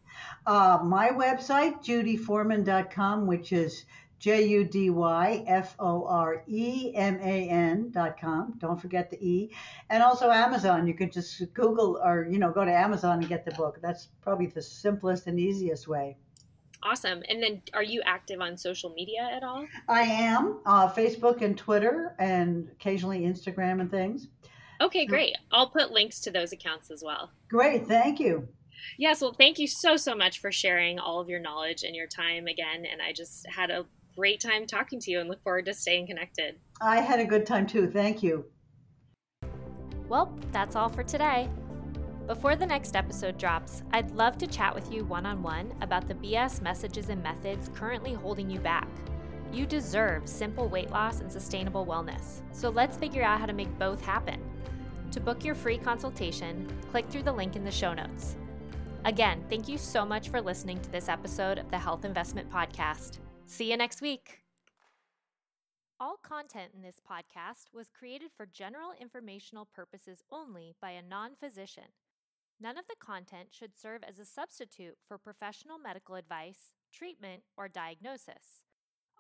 [0.46, 3.84] Uh, my website, judyforeman.com, which is
[4.24, 8.54] J U D Y F O R E M A N dot com.
[8.58, 9.52] Don't forget the E.
[9.90, 10.88] And also Amazon.
[10.88, 13.80] You can just Google or, you know, go to Amazon and get the book.
[13.82, 16.16] That's probably the simplest and easiest way.
[16.84, 17.22] Awesome.
[17.28, 19.68] And then are you active on social media at all?
[19.90, 20.62] I am.
[20.66, 24.30] Uh, Facebook and Twitter and occasionally Instagram and things.
[24.80, 25.36] Okay, great.
[25.52, 27.30] I'll put links to those accounts as well.
[27.50, 27.88] Great.
[27.88, 28.48] Thank you.
[28.98, 32.08] Yes, well, thank you so, so much for sharing all of your knowledge and your
[32.08, 32.86] time again.
[32.90, 33.86] And I just had a
[34.16, 36.60] great time talking to you and look forward to staying connected.
[36.82, 37.90] I had a good time too.
[37.90, 38.46] Thank you.
[40.08, 41.50] Well, that's all for today.
[42.28, 46.08] Before the next episode drops, I'd love to chat with you one on one about
[46.08, 48.88] the BS messages and methods currently holding you back.
[49.52, 53.78] You deserve simple weight loss and sustainable wellness, so let's figure out how to make
[53.78, 54.40] both happen.
[55.12, 58.38] To book your free consultation, click through the link in the show notes.
[59.06, 63.20] Again, thank you so much for listening to this episode of the Health Investment Podcast.
[63.46, 64.40] See you next week.
[66.00, 71.36] All content in this podcast was created for general informational purposes only by a non
[71.36, 71.92] physician.
[72.60, 77.68] None of the content should serve as a substitute for professional medical advice, treatment, or
[77.68, 78.64] diagnosis.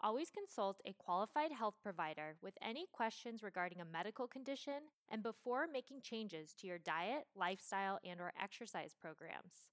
[0.01, 5.67] Always consult a qualified health provider with any questions regarding a medical condition and before
[5.71, 9.72] making changes to your diet, lifestyle, and or exercise programs.